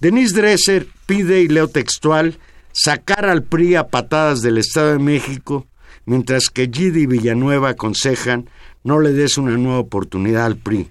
[0.00, 2.38] Denise Dresser pide, y leo textual,
[2.72, 5.66] sacar al PRI a patadas del Estado de México,
[6.04, 8.48] mientras que Gidi y Villanueva aconsejan
[8.84, 10.88] no le des una nueva oportunidad al PRI.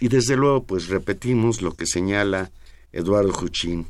[0.00, 2.50] Y desde luego, pues repetimos lo que señala
[2.90, 3.86] Eduardo Juchín.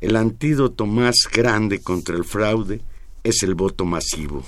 [0.00, 2.82] El antídoto más grande contra el fraude
[3.22, 4.44] es el voto masivo.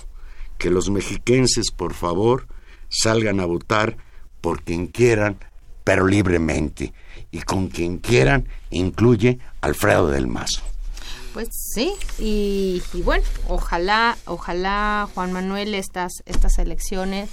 [0.59, 2.49] Que los mexiquenses, por favor,
[2.89, 3.97] salgan a votar
[4.41, 5.39] por quien quieran,
[5.85, 6.93] pero libremente.
[7.31, 10.63] Y con quien quieran incluye Alfredo del Mazo.
[11.33, 17.31] Pues sí, y, y bueno, ojalá, ojalá Juan Manuel estas, estas elecciones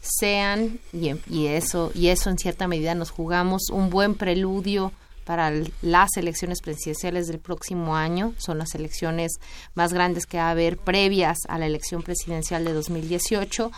[0.00, 4.92] sean y, eso y eso en cierta medida nos jugamos un buen preludio
[5.24, 8.34] para las elecciones presidenciales del próximo año.
[8.38, 9.32] Son las elecciones
[9.74, 13.70] más grandes que va a haber previas a la elección presidencial de 2018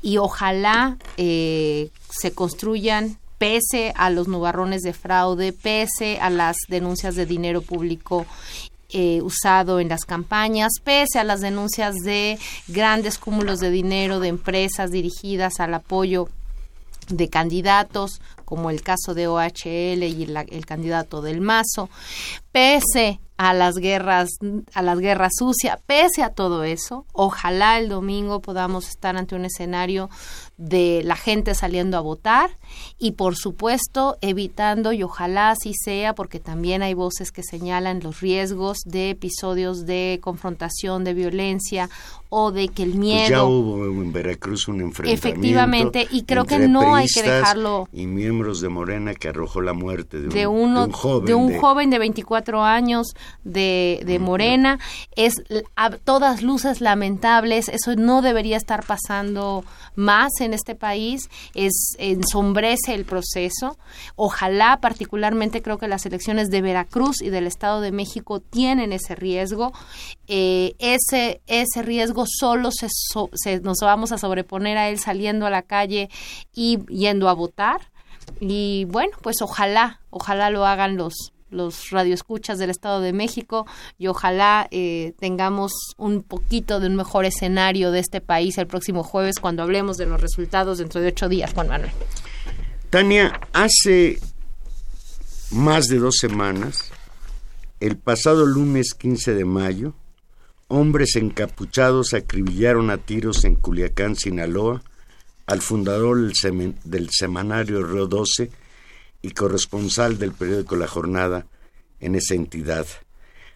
[0.00, 7.16] y ojalá eh, se construyan pese a los nubarrones de fraude, pese a las denuncias
[7.16, 8.24] de dinero público
[8.96, 12.38] eh, usado en las campañas, pese a las denuncias de
[12.68, 16.28] grandes cúmulos de dinero de empresas dirigidas al apoyo
[17.08, 21.90] de candidatos, como el caso de OHL y el candidato del Mazo,
[22.54, 24.28] pese a las guerras,
[24.74, 29.44] a las guerras sucias, pese a todo eso, ojalá el domingo podamos estar ante un
[29.44, 30.08] escenario
[30.56, 32.50] de la gente saliendo a votar
[32.96, 38.20] y por supuesto evitando y ojalá así sea porque también hay voces que señalan los
[38.20, 41.90] riesgos de episodios de confrontación, de violencia
[42.28, 46.44] o de que el pues miedo ya hubo en Veracruz un enfrentamiento efectivamente y creo
[46.44, 50.92] que no hay que dejarlo y miembros de Morena que arrojó la muerte de, un,
[50.92, 54.78] joven de un joven de 24 cuatro años de, de Morena.
[55.16, 55.34] Es
[55.76, 57.70] a todas luces lamentables.
[57.70, 59.64] Eso no debería estar pasando
[59.94, 61.30] más en este país.
[61.54, 63.78] Es ensombrece el proceso.
[64.14, 69.14] Ojalá, particularmente, creo que las elecciones de Veracruz y del Estado de México tienen ese
[69.14, 69.72] riesgo.
[70.28, 72.88] Eh, ese, ese riesgo solo se,
[73.32, 76.10] se, nos vamos a sobreponer a él saliendo a la calle
[76.54, 77.94] y yendo a votar
[78.40, 83.66] y bueno, pues ojalá, ojalá lo hagan los los radioescuchas del Estado de México
[83.98, 89.02] y ojalá eh, tengamos un poquito de un mejor escenario de este país el próximo
[89.02, 91.92] jueves cuando hablemos de los resultados dentro de ocho días, Juan Manuel.
[92.90, 94.18] Tania, hace
[95.50, 96.90] más de dos semanas,
[97.80, 99.94] el pasado lunes 15 de mayo,
[100.68, 104.82] hombres encapuchados acribillaron a tiros en Culiacán, Sinaloa,
[105.46, 106.32] al fundador
[106.84, 108.50] del, semanario Río 12
[109.24, 111.46] y corresponsal del periódico La Jornada
[111.98, 112.86] en esa entidad.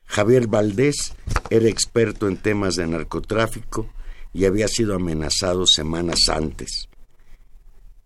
[0.06, 1.12] Javier Valdés
[1.50, 3.86] era experto en temas de narcotráfico
[4.32, 6.88] y había sido amenazado semanas antes.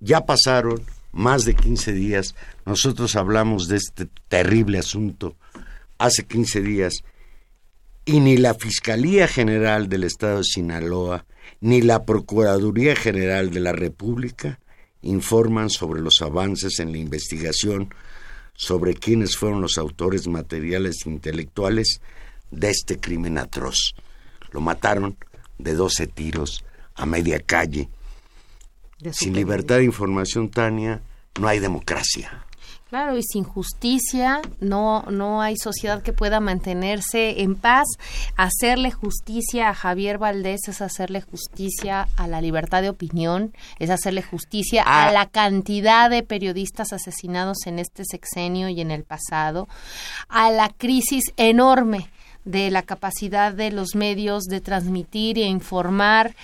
[0.00, 0.82] Ya pasaron
[1.12, 2.34] más de 15 días,
[2.66, 5.36] nosotros hablamos de este terrible asunto
[5.98, 7.04] hace 15 días
[8.04, 11.26] y ni la Fiscalía General del Estado de Sinaloa
[11.60, 14.58] ni la Procuraduría General de la República
[15.03, 17.94] informan sobre los avances en la investigación
[18.55, 22.00] sobre quiénes fueron los autores materiales e intelectuales
[22.50, 23.94] de este crimen atroz.
[24.53, 25.16] Lo mataron
[25.59, 27.88] de 12 tiros a media calle.
[29.11, 31.03] Sin libertad de información, Tania,
[31.40, 32.46] no hay democracia.
[32.93, 37.86] Claro, y sin justicia no, no hay sociedad que pueda mantenerse en paz.
[38.36, 44.20] Hacerle justicia a Javier Valdés es hacerle justicia a la libertad de opinión, es hacerle
[44.20, 45.11] justicia a ah.
[45.11, 49.68] la cantidad de periodistas asesinados en este sexenio y en el pasado,
[50.28, 52.11] a la crisis enorme
[52.45, 56.34] de la capacidad de los medios de transmitir e informar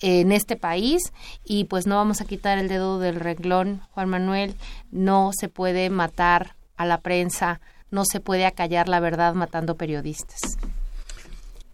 [0.00, 1.12] en este país.
[1.44, 4.54] Y pues no vamos a quitar el dedo del reglón, Juan Manuel,
[4.90, 10.40] no se puede matar a la prensa, no se puede acallar la verdad matando periodistas.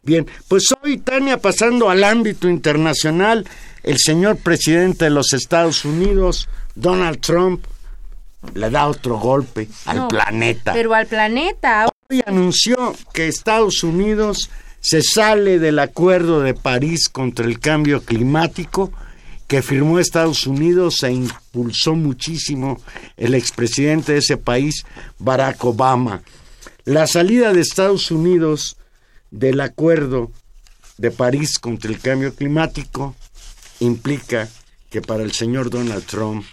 [0.04, 3.46] Bien, pues hoy, Tania, pasando al ámbito internacional,
[3.84, 7.64] el señor presidente de los Estados Unidos, Donald Trump,
[8.54, 10.72] le da otro golpe al planeta.
[10.72, 11.86] Pero al planeta
[12.26, 18.92] anunció que Estados Unidos se sale del Acuerdo de París contra el cambio climático
[19.46, 22.80] que firmó Estados Unidos e impulsó muchísimo
[23.16, 24.84] el expresidente de ese país,
[25.18, 26.22] Barack Obama.
[26.84, 28.76] La salida de Estados Unidos
[29.30, 30.30] del Acuerdo
[30.98, 33.14] de París contra el cambio climático
[33.80, 34.48] implica
[34.90, 36.44] que para el señor Donald Trump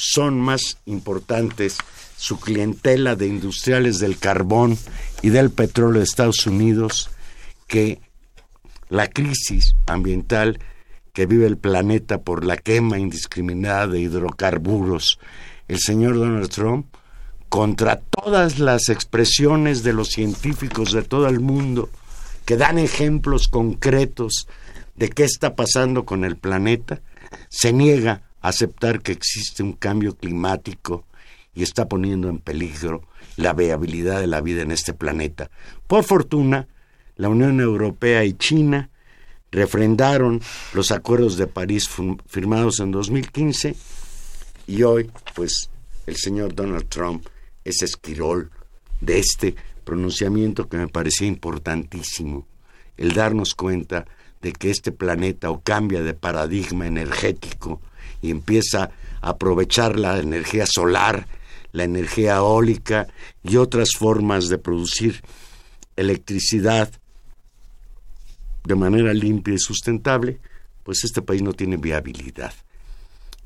[0.00, 1.76] son más importantes
[2.16, 4.78] su clientela de industriales del carbón
[5.20, 7.10] y del petróleo de Estados Unidos
[7.66, 8.00] que
[8.88, 10.58] la crisis ambiental
[11.12, 15.18] que vive el planeta por la quema indiscriminada de hidrocarburos.
[15.68, 16.86] El señor Donald Trump,
[17.50, 21.90] contra todas las expresiones de los científicos de todo el mundo,
[22.46, 24.48] que dan ejemplos concretos
[24.96, 27.00] de qué está pasando con el planeta,
[27.50, 31.04] se niega aceptar que existe un cambio climático
[31.54, 33.02] y está poniendo en peligro
[33.36, 35.50] la viabilidad de la vida en este planeta.
[35.86, 36.68] Por fortuna,
[37.16, 38.90] la Unión Europea y China
[39.50, 40.40] refrendaron
[40.74, 41.88] los acuerdos de París
[42.26, 43.76] firmados en 2015
[44.66, 45.70] y hoy, pues,
[46.06, 47.26] el señor Donald Trump
[47.64, 48.50] es esquirol
[49.00, 52.46] de este pronunciamiento que me parecía importantísimo,
[52.96, 54.06] el darnos cuenta
[54.40, 57.80] de que este planeta o cambia de paradigma energético
[58.22, 61.26] y empieza a aprovechar la energía solar
[61.72, 63.08] la energía eólica
[63.42, 65.22] y otras formas de producir
[65.96, 66.90] electricidad
[68.64, 70.38] de manera limpia y sustentable,
[70.82, 72.52] pues este país no tiene viabilidad.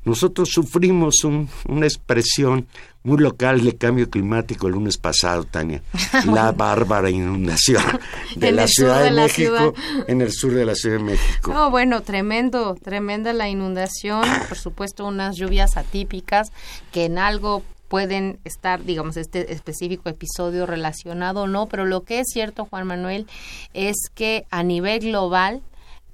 [0.05, 2.67] Nosotros sufrimos una expresión
[3.03, 5.81] muy local de cambio climático el lunes pasado, Tania,
[6.25, 7.83] la bárbara inundación
[8.35, 9.73] de la Ciudad de, México
[10.07, 11.53] en el sur de la Ciudad de México.
[11.53, 16.51] No, bueno, tremendo, tremenda la inundación, por supuesto unas lluvias atípicas
[16.91, 22.19] que en algo pueden estar, digamos, este específico episodio relacionado o no, pero lo que
[22.19, 23.27] es cierto, Juan Manuel,
[23.73, 25.61] es que a nivel global,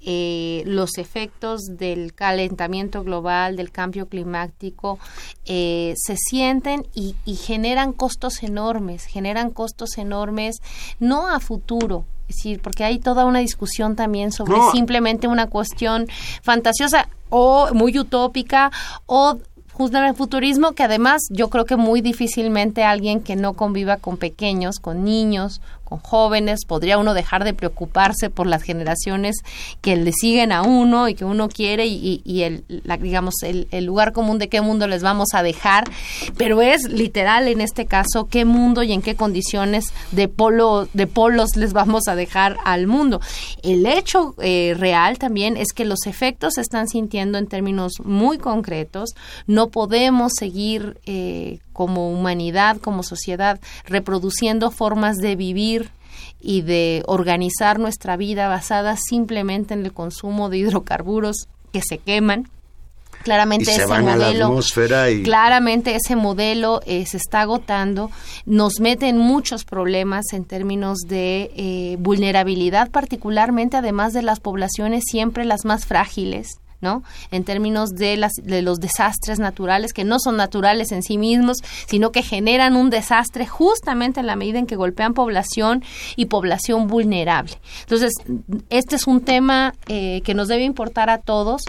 [0.04, 4.98] eh, los efectos del calentamiento global, del cambio climático,
[5.44, 10.56] eh, se sienten y, generan costos enormes, generan costos enormes,
[10.98, 16.06] no a futuro, es decir, porque hay toda una discusión también sobre simplemente una cuestión
[16.42, 18.72] fantasiosa o muy utópica
[19.06, 19.38] o
[19.78, 24.78] un futurismo que además yo creo que muy difícilmente alguien que no conviva con pequeños,
[24.78, 25.60] con niños,
[25.92, 29.36] con jóvenes, podría uno dejar de preocuparse por las generaciones
[29.82, 32.64] que le siguen a uno y que uno quiere y, el,
[33.00, 35.84] digamos, el, el, lugar común de qué mundo les vamos a dejar,
[36.38, 41.06] pero es literal en este caso qué mundo y en qué condiciones de, polo, de
[41.06, 43.20] polos les vamos a dejar al mundo.
[43.62, 48.38] El hecho eh, real también es que los efectos se están sintiendo en términos muy
[48.38, 49.10] concretos,
[49.46, 55.81] no podemos seguir eh, como humanidad, como sociedad, reproduciendo formas de vivir
[56.40, 62.48] y de organizar nuestra vida basadas simplemente en el consumo de hidrocarburos que se queman.
[63.22, 64.58] Claramente ese modelo,
[65.22, 68.10] claramente ese modelo eh, se está agotando,
[68.46, 75.04] nos mete en muchos problemas en términos de eh, vulnerabilidad, particularmente además de las poblaciones
[75.06, 76.48] siempre las más frágiles,
[76.82, 77.02] ¿no?
[77.30, 81.58] En términos de, las, de los desastres naturales, que no son naturales en sí mismos,
[81.86, 85.82] sino que generan un desastre justamente en la medida en que golpean población
[86.16, 87.52] y población vulnerable.
[87.80, 88.12] Entonces,
[88.68, 91.62] este es un tema eh, que nos debe importar a todos.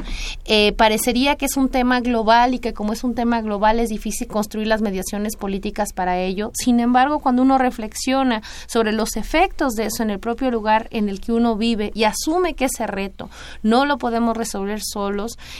[0.45, 3.89] Eh, parecería que es un tema global y que como es un tema global es
[3.89, 6.51] difícil construir las mediaciones políticas para ello.
[6.55, 11.07] Sin embargo, cuando uno reflexiona sobre los efectos de eso en el propio lugar en
[11.09, 13.29] el que uno vive y asume que ese reto
[13.61, 15.02] no lo podemos resolver solo,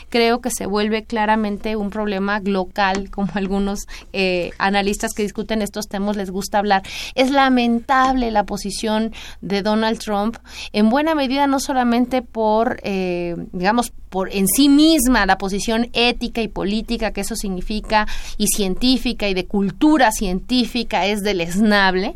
[0.10, 3.80] creo que se vuelve claramente un problema local, como algunos
[4.14, 6.84] eh, analistas que discuten estos temas les gusta hablar.
[7.16, 10.38] Es lamentable la posición de Donald Trump,
[10.72, 16.42] en buena medida no solamente por, eh, digamos, por en sí misma la posición ética
[16.42, 22.16] y política que eso significa y científica y de cultura científica es deleznable,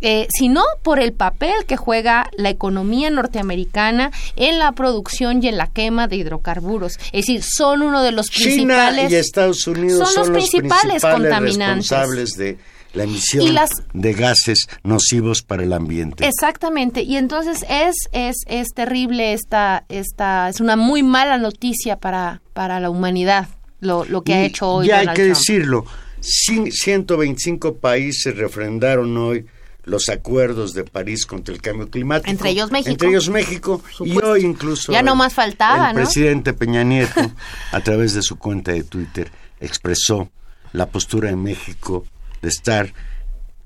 [0.00, 5.56] eh, sino por el papel que juega la economía norteamericana en la producción y en
[5.56, 6.98] la quema de hidrocarburos.
[7.12, 9.10] Es decir, son uno de los principales.
[9.10, 11.88] Y Estados Unidos son, los, principales, contaminantes.
[11.88, 12.58] responsables de
[12.94, 13.54] la emisión
[13.92, 16.26] de gases nocivos para el ambiente.
[16.26, 22.40] Exactamente, y entonces es es es terrible esta esta es una muy mala noticia para
[22.54, 23.48] para la humanidad
[23.80, 24.88] lo, lo que ha hecho hoy.
[24.88, 25.84] Ya hay que decirlo,
[26.20, 29.46] 125 países refrendaron hoy
[29.88, 32.30] los acuerdos de París contra el cambio climático.
[32.30, 32.90] Entre ellos México.
[32.90, 33.82] Entre ellos México.
[34.00, 34.92] Y hoy incluso.
[34.92, 37.20] Ya no más faltaba, el presidente Peña Nieto,
[37.72, 39.30] a través de su cuenta de Twitter,
[39.60, 40.30] expresó
[40.72, 42.04] la postura de México
[42.42, 42.92] de estar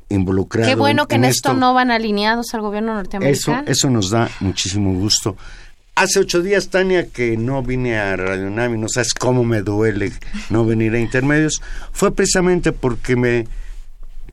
[0.09, 0.69] involucrado.
[0.69, 3.63] Qué bueno que en, esto, no van alineados al gobierno norteamericano.
[3.63, 5.37] Eso, eso nos da muchísimo gusto.
[5.95, 10.13] Hace ocho días, Tania, que no vine a Radio Nami, no sabes cómo me duele
[10.49, 11.61] no venir a Intermedios,
[11.93, 13.47] fue precisamente porque me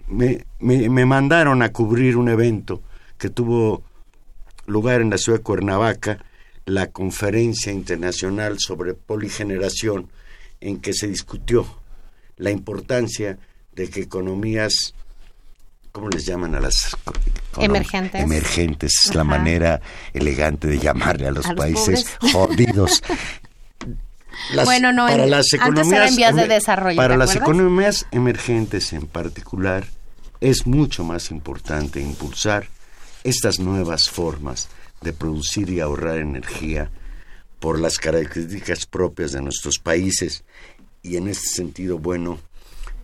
[0.10, 2.82] me, me, mandaron a cubrir un evento
[3.18, 3.84] que tuvo
[4.66, 6.24] lugar en la ciudad de Cuernavaca,
[6.66, 10.10] la conferencia internacional sobre poligeneración,
[10.62, 11.66] en que se discutió
[12.38, 13.38] la importancia
[13.74, 14.94] de que economías,
[15.92, 16.96] ¿cómo les llaman a las
[17.58, 18.22] emergentes?
[18.22, 19.80] Emergentes, es la manera
[20.14, 23.02] elegante de llamarle a los países jodidos.
[24.66, 26.98] bueno, no, para las economías, de desarrollo.
[26.98, 29.86] Para las economías emergentes en particular,
[30.42, 32.68] es mucho más importante impulsar
[33.24, 34.70] estas nuevas formas
[35.02, 36.90] de producir y ahorrar energía
[37.60, 40.44] por las características propias de nuestros países
[41.02, 42.40] y en este sentido, bueno,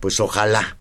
[0.00, 0.78] pues ojalá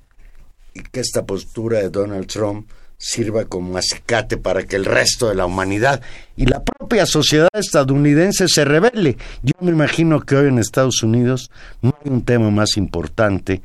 [0.74, 5.36] y que esta postura de Donald Trump sirva como acicate para que el resto de
[5.36, 6.02] la humanidad
[6.38, 9.18] y la propia sociedad estadounidense se revele.
[9.44, 11.52] Yo me imagino que hoy en Estados Unidos
[11.82, 13.62] no hay un tema más importante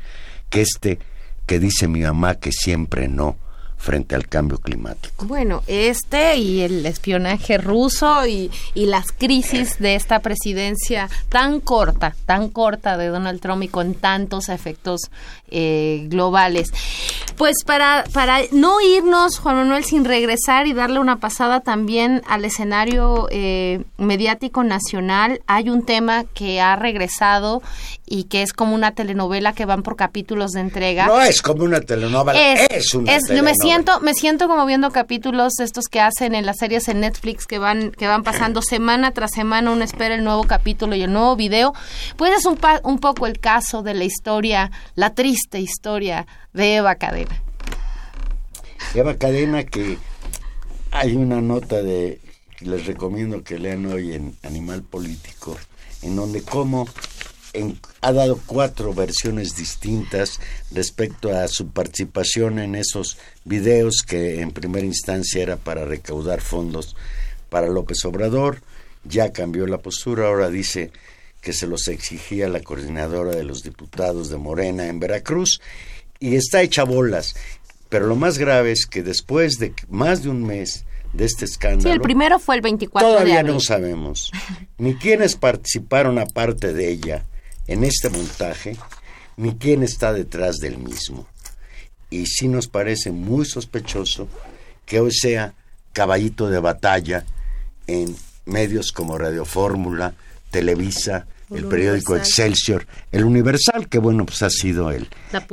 [0.49, 0.99] que este
[1.51, 3.37] que dice mi mamá que siempre no
[3.77, 5.25] frente al cambio climático.
[5.25, 12.51] Bueno, este y el espionaje ruso y, las crisis de esta presidencia tan corta, tan
[12.51, 15.11] corta de Donald Trump y con tantos efectos
[15.51, 16.73] eh, globales.
[17.41, 22.45] Pues para, para no irnos, Juan Manuel, sin regresar y darle una pasada también al
[22.45, 27.63] escenario eh, mediático nacional, hay un tema que ha regresado
[28.05, 31.07] y que es como una telenovela que van por capítulos de entrega.
[31.07, 35.87] No es como una telenovela, es, una telenovela siento, me siento como viendo capítulos estos
[35.87, 39.71] que hacen en las series en Netflix que van, que van pasando semana tras semana,
[39.71, 41.73] uno espera el nuevo capítulo y el nuevo video.
[42.19, 46.97] Pues es un, un poco el caso de la historia, la triste historia de Eva
[46.97, 47.30] Cadena.
[48.95, 49.99] Eva Cadena que
[50.91, 52.21] hay una nota de
[52.61, 55.57] les recomiendo que lean hoy en Animal Político,
[56.03, 56.87] en donde como
[58.01, 64.87] ha dado cuatro versiones distintas respecto a su participación en esos videos que en primera
[64.87, 66.97] instancia era para recaudar fondos
[67.49, 68.63] para López Obrador.
[69.05, 70.93] Ya cambió la postura, ahora dice
[71.41, 75.61] que se los exigía la coordinadora de los diputados de Morena en Veracruz
[76.21, 77.35] y está hecha bolas.
[77.91, 81.83] Pero lo más grave es que después de más de un mes de este escándalo.
[81.83, 83.55] Sí, el primero fue el 24 todavía de abril.
[83.55, 84.31] no sabemos
[84.79, 87.25] ni quiénes participaron aparte de ella
[87.67, 88.77] en este montaje,
[89.37, 91.27] ni quién está detrás del mismo.
[92.11, 94.29] Y sí nos parece muy sospechoso
[94.87, 95.55] que hoy sea
[95.93, 97.25] caballito de batalla
[97.87, 100.15] en medios como Radio Fórmula,
[100.51, 105.09] Televisa, el, periódico Excelsior, el Universal, que bueno, pues ha sido el,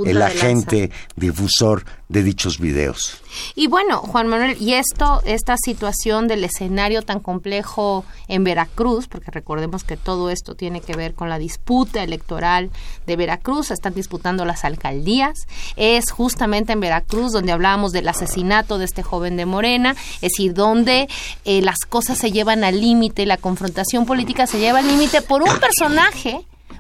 [0.06, 3.22] el agente difusor de dichos videos.
[3.54, 9.30] Y bueno, Juan Manuel, y esto, esta situación del escenario tan complejo en Veracruz, porque
[9.30, 12.70] recordemos que todo esto tiene que ver con la disputa electoral
[13.06, 18.86] de Veracruz, están disputando las alcaldías, es justamente en Veracruz donde hablábamos del asesinato de
[18.86, 21.08] este joven de Morena, es decir, donde
[21.44, 25.44] eh, las cosas se llevan al límite, la confrontación política se lleva al límite por
[25.44, 25.87] un personaje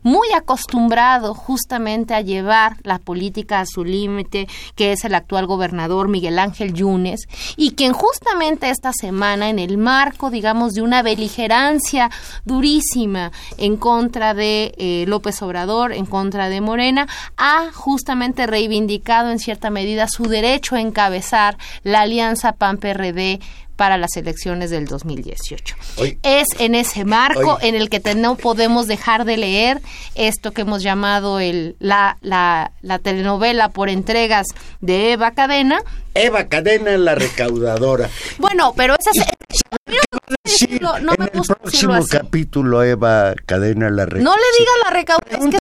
[0.03, 6.07] muy acostumbrado justamente a llevar la política a su límite, que es el actual gobernador
[6.07, 7.27] Miguel Ángel Yunes,
[7.57, 12.09] y quien justamente esta semana, en el marco, digamos, de una beligerancia
[12.45, 19.39] durísima en contra de eh, López Obrador, en contra de Morena, ha justamente reivindicado en
[19.39, 23.41] cierta medida su derecho a encabezar la alianza PAN-PRD
[23.77, 25.75] para las elecciones del 2018.
[26.23, 29.81] es en ese marco en el que no podemos dejar de leer
[30.15, 34.47] esto que hemos llamado el, la, la, la telenovela por entregas
[34.81, 35.79] de Eva Cadena.
[36.13, 38.09] Eva Cadena la recaudadora.
[38.39, 40.81] bueno, pero esa es...
[40.81, 44.23] no en el próximo capítulo Eva Cadena la recaudadora.
[44.23, 45.59] No le diga la recaudadora.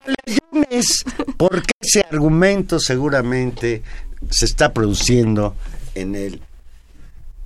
[0.70, 1.32] Es que...
[1.36, 3.82] porque ese argumento seguramente
[4.30, 5.54] se está produciendo
[5.94, 6.40] en el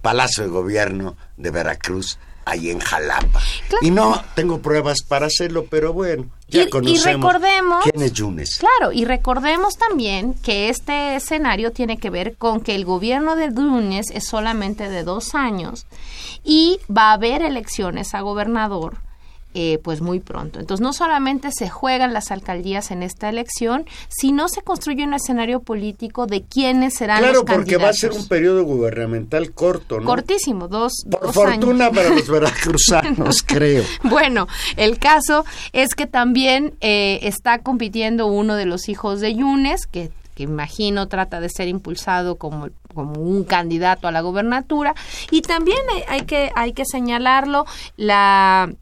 [0.03, 3.41] Palacio de Gobierno de Veracruz, ahí en Jalapa.
[3.83, 8.59] Y no tengo pruebas para hacerlo, pero bueno, ya conocemos recordemos, quién es Yunes.
[8.59, 13.53] Claro, y recordemos también que este escenario tiene que ver con que el gobierno de
[13.55, 15.87] Yunes es solamente de dos años
[16.43, 18.99] y va a haber elecciones a gobernador
[19.53, 20.61] eh, pues muy pronto.
[20.61, 25.61] Entonces no solamente se juegan las alcaldías en esta elección, sino se construye un escenario
[25.61, 27.47] político de quiénes serán los candidatos.
[27.47, 30.07] Claro, porque va a ser un periodo gubernamental corto, ¿no?
[30.07, 33.83] Cortísimo, dos, Por fortuna para los veracruzanos, creo.
[34.05, 34.47] Bueno,
[34.77, 40.11] el caso es que también eh, está compitiendo uno de los hijos de Yunes, que
[40.35, 44.95] que imagino trata de ser impulsado como, como un candidato a la gobernatura
[45.31, 48.73] y también hay que hay que señalarlo la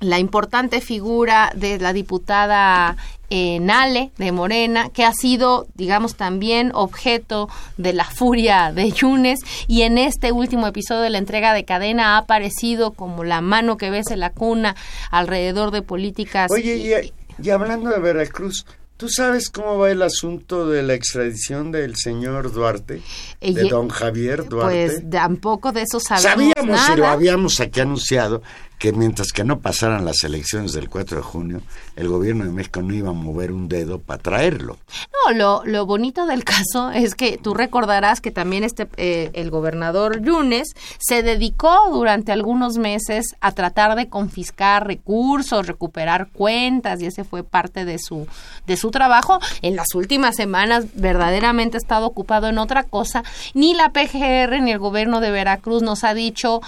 [0.00, 2.96] la importante figura de la diputada
[3.30, 9.40] eh, Nale de Morena, que ha sido, digamos, también objeto de la furia de Yunes
[9.66, 13.76] y en este último episodio de la entrega de cadena ha aparecido como la mano
[13.76, 14.76] que besa la cuna
[15.10, 16.50] alrededor de políticas.
[16.50, 18.64] Oye, y hablando de Veracruz,
[18.98, 23.00] ¿Tú sabes cómo va el asunto de la extradición del señor Duarte,
[23.40, 24.86] de don Javier Duarte?
[24.86, 28.42] Pues tampoco de eso sabemos Sabíamos y lo habíamos aquí anunciado
[28.78, 31.62] que mientras que no pasaran las elecciones del 4 de junio,
[31.96, 34.78] el gobierno de México no iba a mover un dedo para traerlo.
[35.26, 39.50] No, lo, lo bonito del caso es que tú recordarás que también este eh, el
[39.50, 47.06] gobernador Yunes se dedicó durante algunos meses a tratar de confiscar recursos, recuperar cuentas y
[47.06, 48.26] ese fue parte de su
[48.66, 49.40] de su trabajo.
[49.62, 53.24] En las últimas semanas verdaderamente ha estado ocupado en otra cosa.
[53.54, 56.60] Ni la PGR ni el gobierno de Veracruz nos ha dicho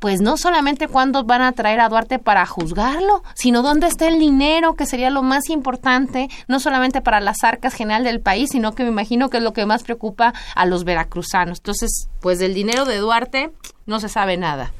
[0.00, 4.18] pues no solamente cuándo van a traer a Duarte para juzgarlo, sino dónde está el
[4.18, 8.74] dinero, que sería lo más importante, no solamente para las arcas general del país, sino
[8.74, 11.58] que me imagino que es lo que más preocupa a los veracruzanos.
[11.58, 13.50] Entonces, pues del dinero de Duarte
[13.86, 14.72] no se sabe nada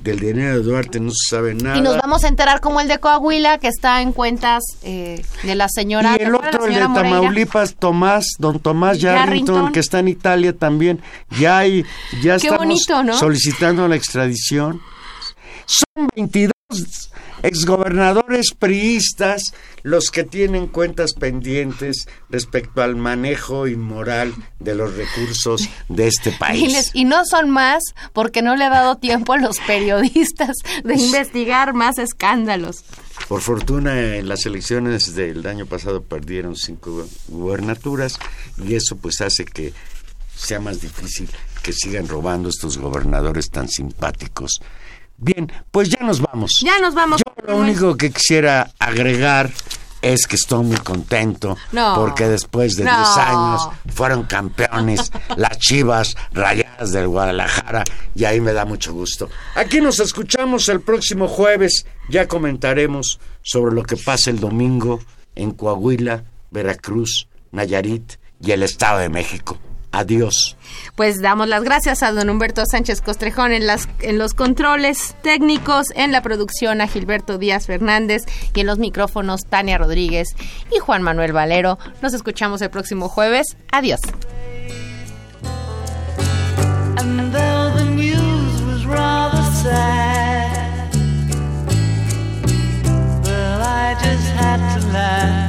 [0.00, 1.76] del dinero de Duarte no se sabe nada.
[1.76, 5.54] Y nos vamos a enterar como el de Coahuila, que está en cuentas eh, de
[5.54, 6.16] la señora.
[6.18, 11.00] Y el otro, el de Tamaulipas, Tomás, don Tomás Yarrington, que está en Italia también.
[11.38, 11.84] Ya hay,
[12.22, 12.86] ya estamos
[13.18, 14.80] solicitando la extradición.
[15.66, 16.52] Son 22
[17.42, 19.42] exgobernadores priistas
[19.82, 26.90] los que tienen cuentas pendientes respecto al manejo inmoral de los recursos de este país.
[26.92, 31.72] Y, no son más porque no le ha dado tiempo a los periodistas de investigar
[31.72, 32.84] más escándalos.
[33.28, 38.18] Por fortuna, en las elecciones del año pasado perdieron cinco gubernaturas
[38.62, 39.72] y eso pues hace que
[40.34, 41.28] sea más difícil
[41.62, 44.60] que sigan robando estos gobernadores tan simpáticos
[45.18, 46.52] Bien, pues ya nos vamos.
[46.62, 47.22] Ya nos vamos.
[47.24, 49.50] Yo lo único que quisiera agregar
[50.02, 51.56] es que estoy muy contento
[51.96, 58.40] porque después de 10 años fueron campeones las Chivas Rayadas Rayadas del Guadalajara y ahí
[58.40, 59.28] me da mucho gusto.
[59.54, 65.00] Aquí nos escuchamos el próximo jueves, ya comentaremos sobre lo que pasa el domingo
[65.34, 69.58] en Coahuila, Veracruz, Nayarit y el Estado de México.
[69.96, 70.58] Adiós.
[70.94, 75.86] Pues damos las gracias a don Humberto Sánchez Costrejón en, las, en los controles técnicos,
[75.94, 78.24] en la producción a Gilberto Díaz Fernández
[78.54, 80.28] y en los micrófonos Tania Rodríguez
[80.70, 81.78] y Juan Manuel Valero.
[82.02, 83.56] Nos escuchamos el próximo jueves.
[83.72, 84.00] Adiós.
[94.96, 95.45] I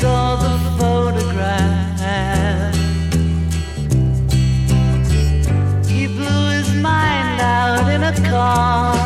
[0.00, 2.74] saw the photograph.
[5.86, 8.96] He blew his mind out in a car.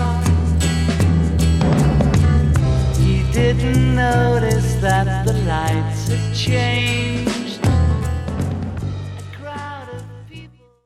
[2.96, 7.13] He didn't notice that the lights had changed.